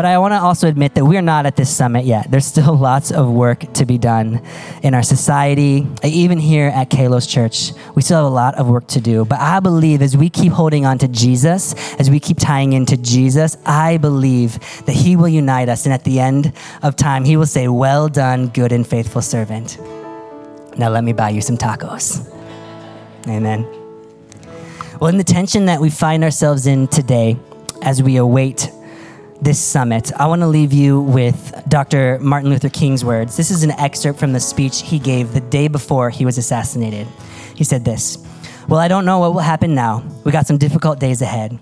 But 0.00 0.06
I 0.06 0.16
want 0.16 0.32
to 0.32 0.38
also 0.38 0.66
admit 0.66 0.94
that 0.94 1.04
we're 1.04 1.20
not 1.20 1.44
at 1.44 1.56
this 1.56 1.68
summit 1.68 2.06
yet. 2.06 2.30
There's 2.30 2.46
still 2.46 2.74
lots 2.90 3.12
of 3.12 3.28
work 3.28 3.70
to 3.74 3.84
be 3.84 3.98
done 3.98 4.40
in 4.82 4.94
our 4.94 5.02
society, 5.02 5.86
even 6.02 6.38
here 6.38 6.68
at 6.68 6.88
Kalos 6.88 7.28
Church. 7.28 7.72
We 7.94 8.00
still 8.00 8.16
have 8.16 8.24
a 8.24 8.34
lot 8.34 8.54
of 8.54 8.66
work 8.66 8.86
to 8.86 9.00
do. 9.02 9.26
But 9.26 9.40
I 9.40 9.60
believe 9.60 10.00
as 10.00 10.16
we 10.16 10.30
keep 10.30 10.52
holding 10.52 10.86
on 10.86 10.96
to 11.00 11.08
Jesus, 11.08 11.74
as 12.00 12.08
we 12.08 12.18
keep 12.18 12.38
tying 12.38 12.72
into 12.72 12.96
Jesus, 12.96 13.58
I 13.66 13.98
believe 13.98 14.58
that 14.86 14.94
He 14.94 15.16
will 15.16 15.28
unite 15.28 15.68
us. 15.68 15.84
And 15.84 15.92
at 15.92 16.04
the 16.04 16.18
end 16.18 16.54
of 16.82 16.96
time, 16.96 17.26
He 17.26 17.36
will 17.36 17.44
say, 17.44 17.68
Well 17.68 18.08
done, 18.08 18.48
good 18.48 18.72
and 18.72 18.86
faithful 18.86 19.20
servant. 19.20 19.78
Now 20.78 20.88
let 20.88 21.04
me 21.04 21.12
buy 21.12 21.28
you 21.28 21.42
some 21.42 21.58
tacos. 21.58 22.26
Amen. 23.28 23.64
Well, 24.98 25.08
in 25.08 25.18
the 25.18 25.24
tension 25.24 25.66
that 25.66 25.78
we 25.78 25.90
find 25.90 26.24
ourselves 26.24 26.66
in 26.66 26.88
today, 26.88 27.36
as 27.82 28.02
we 28.02 28.16
await 28.16 28.70
this 29.42 29.58
summit, 29.58 30.12
I 30.18 30.26
want 30.26 30.42
to 30.42 30.46
leave 30.46 30.72
you 30.72 31.00
with 31.00 31.62
Dr. 31.68 32.18
Martin 32.20 32.50
Luther 32.50 32.68
King's 32.68 33.04
words. 33.04 33.36
This 33.36 33.50
is 33.50 33.62
an 33.62 33.70
excerpt 33.72 34.18
from 34.18 34.32
the 34.32 34.40
speech 34.40 34.82
he 34.82 34.98
gave 34.98 35.32
the 35.32 35.40
day 35.40 35.68
before 35.68 36.10
he 36.10 36.24
was 36.24 36.36
assassinated. 36.36 37.06
He 37.54 37.64
said 37.64 37.84
this 37.84 38.18
Well, 38.68 38.78
I 38.78 38.88
don't 38.88 39.04
know 39.04 39.18
what 39.18 39.32
will 39.32 39.40
happen 39.40 39.74
now. 39.74 40.04
We 40.24 40.32
got 40.32 40.46
some 40.46 40.58
difficult 40.58 41.00
days 41.00 41.22
ahead. 41.22 41.58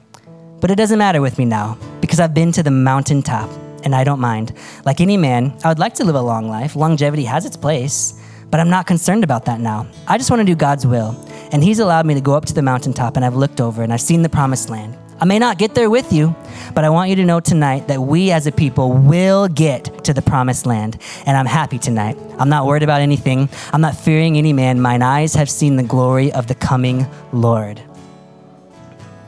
But 0.61 0.73
it 0.73 0.75
doesn't 0.75 0.99
matter 0.99 1.21
with 1.21 1.39
me 1.39 1.45
now 1.45 1.79
because 2.01 2.19
I've 2.19 2.35
been 2.35 2.51
to 2.53 2.65
the 2.65 2.71
mountaintop 2.71 3.49
and 3.85 3.95
I 3.95 4.03
don't 4.03 4.19
mind. 4.19 4.55
Like 4.85 5.01
any 5.01 5.17
man, 5.17 5.57
I 5.65 5.69
would 5.69 5.79
like 5.79 5.95
to 5.95 6.05
live 6.05 6.17
a 6.17 6.21
long 6.21 6.49
life. 6.49 6.75
Longevity 6.75 7.25
has 7.25 7.47
its 7.47 7.57
place, 7.57 8.21
but 8.51 8.59
I'm 8.59 8.71
not 8.71 8.89
concerned 8.89 9.23
about 9.23 9.45
that 9.45 9.61
now. 9.61 9.87
I 10.09 10.19
just 10.19 10.31
want 10.31 10.41
to 10.41 10.45
do 10.45 10.57
God's 10.57 10.85
will. 10.85 11.17
And 11.53 11.63
He's 11.63 11.79
allowed 11.79 12.07
me 12.07 12.15
to 12.15 12.21
go 12.21 12.35
up 12.35 12.45
to 12.47 12.55
the 12.55 12.63
mountaintop 12.63 13.15
and 13.17 13.25
I've 13.25 13.37
looked 13.37 13.61
over 13.61 13.85
and 13.85 13.93
I've 13.93 14.01
seen 14.01 14.23
the 14.23 14.29
promised 14.29 14.69
land. 14.69 14.97
I 15.21 15.25
may 15.25 15.41
not 15.41 15.59
get 15.59 15.75
there 15.75 15.91
with 15.91 16.13
you, 16.13 16.35
but 16.75 16.85
I 16.85 16.91
want 16.91 17.11
you 17.11 17.17
to 17.17 17.25
know 17.25 17.41
tonight 17.41 17.89
that 17.89 18.01
we 18.01 18.31
as 18.31 18.47
a 18.47 18.53
people 18.53 18.93
will 18.93 19.49
get 19.49 20.05
to 20.05 20.15
the 20.15 20.23
promised 20.23 20.65
land. 20.65 20.97
And 21.27 21.37
I'm 21.37 21.47
happy 21.47 21.79
tonight. 21.79 22.17
I'm 22.39 22.49
not 22.49 22.67
worried 22.67 22.85
about 22.85 23.01
anything. 23.01 23.49
I'm 23.73 23.81
not 23.81 23.97
fearing 23.97 24.39
any 24.39 24.53
man. 24.53 24.81
Mine 24.81 25.03
eyes 25.03 25.35
have 25.35 25.51
seen 25.51 25.75
the 25.75 25.83
glory 25.83 26.31
of 26.33 26.47
the 26.47 26.55
coming 26.55 27.05
Lord. 27.33 27.83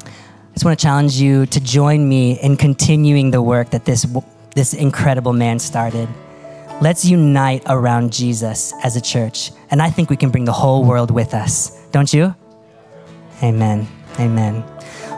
I 0.04 0.52
just 0.54 0.64
want 0.64 0.78
to 0.78 0.82
challenge 0.82 1.14
you 1.14 1.46
to 1.46 1.60
join 1.60 2.08
me 2.08 2.38
in 2.38 2.56
continuing 2.56 3.32
the 3.32 3.42
work 3.42 3.70
that 3.70 3.84
this, 3.84 4.06
this 4.54 4.74
incredible 4.74 5.32
man 5.32 5.58
started. 5.58 6.08
Let's 6.80 7.04
unite 7.04 7.64
around 7.66 8.12
Jesus 8.12 8.72
as 8.84 8.94
a 8.94 9.00
church. 9.00 9.50
And 9.70 9.82
I 9.82 9.90
think 9.90 10.08
we 10.08 10.16
can 10.16 10.30
bring 10.30 10.44
the 10.44 10.52
whole 10.52 10.84
world 10.84 11.10
with 11.10 11.34
us. 11.34 11.84
Don't 11.90 12.12
you? 12.12 12.34
Amen. 13.42 13.88
Amen. 14.18 14.64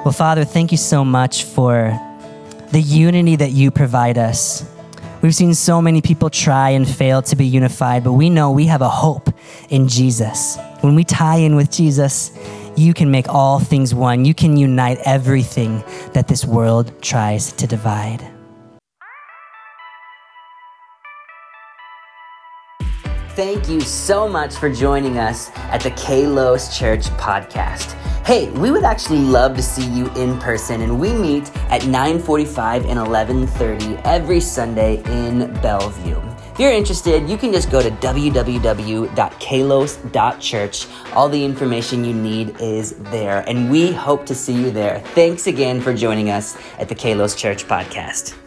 Well, 0.05 0.11
Father, 0.11 0.45
thank 0.45 0.73
you 0.73 0.79
so 0.79 1.05
much 1.05 1.45
for 1.45 1.97
the 2.73 2.81
unity 2.81 3.37
that 3.37 3.53
you 3.53 3.71
provide 3.71 4.19
us. 4.19 4.69
We've 5.23 5.33
seen 5.33 5.55
so 5.55 5.81
many 5.81 6.03
people 6.03 6.29
try 6.29 6.71
and 6.71 6.89
fail 6.89 7.23
to 7.23 7.37
be 7.37 7.47
unified, 7.47 8.03
but 8.03 8.15
we 8.15 8.29
know 8.29 8.51
we 8.51 8.67
have 8.67 8.83
a 8.83 8.89
hope 8.89 9.33
in 9.71 9.87
Jesus. 9.87 10.59
When 10.81 10.97
we 10.97 11.05
tie 11.05 11.37
in 11.37 11.55
with 11.55 11.71
Jesus, 11.71 12.37
you 12.77 12.95
can 12.95 13.13
make 13.13 13.29
all 13.29 13.61
things 13.61 13.95
one. 13.95 14.25
You 14.25 14.35
can 14.35 14.57
unite 14.57 14.99
everything 15.05 15.85
that 16.15 16.27
this 16.27 16.45
world 16.45 17.01
tries 17.01 17.53
to 17.53 17.69
divide. 17.69 18.32
Thank 23.35 23.69
you 23.71 23.81
so 23.81 24.29
much 24.29 24.57
for 24.57 24.71
joining 24.71 25.17
us 25.17 25.51
at 25.57 25.81
the 25.81 25.91
Kalos 25.93 26.79
Church 26.79 27.07
podcast. 27.17 27.93
Hey, 28.27 28.51
we 28.51 28.71
would 28.71 28.85
actually 28.85 29.21
love 29.21 29.57
to 29.57 29.63
see 29.63 29.89
you 29.89 30.11
in 30.17 30.39
person, 30.39 30.83
and 30.83 31.01
we 31.01 31.15
meet 31.15 31.51
at 31.71 31.87
9:45 31.87 32.85
and 32.85 32.99
11:30 32.99 33.99
every 34.05 34.39
Sunday 34.39 35.03
in 35.07 35.51
Bellevue. 35.63 36.21
If 36.53 36.61
you're 36.61 36.73
interested, 36.73 37.27
you 37.27 37.39
can 37.39 37.55
just 37.55 37.71
go 37.71 37.81
to 37.81 37.91
www.kalos.church. 37.91 40.87
All 41.15 41.29
the 41.31 41.43
information 41.43 42.05
you 42.05 42.13
need 42.13 42.61
is 42.61 42.97
there, 43.11 43.45
and 43.49 43.71
we 43.71 43.93
hope 43.93 44.27
to 44.27 44.35
see 44.35 44.53
you 44.53 44.71
there. 44.71 45.01
Thanks 45.15 45.47
again 45.47 45.81
for 45.81 45.95
joining 45.95 46.29
us 46.29 46.55
at 46.79 46.91
the 46.91 46.95
Kalos 46.95 47.35
Church 47.35 47.67
podcast. 47.67 48.42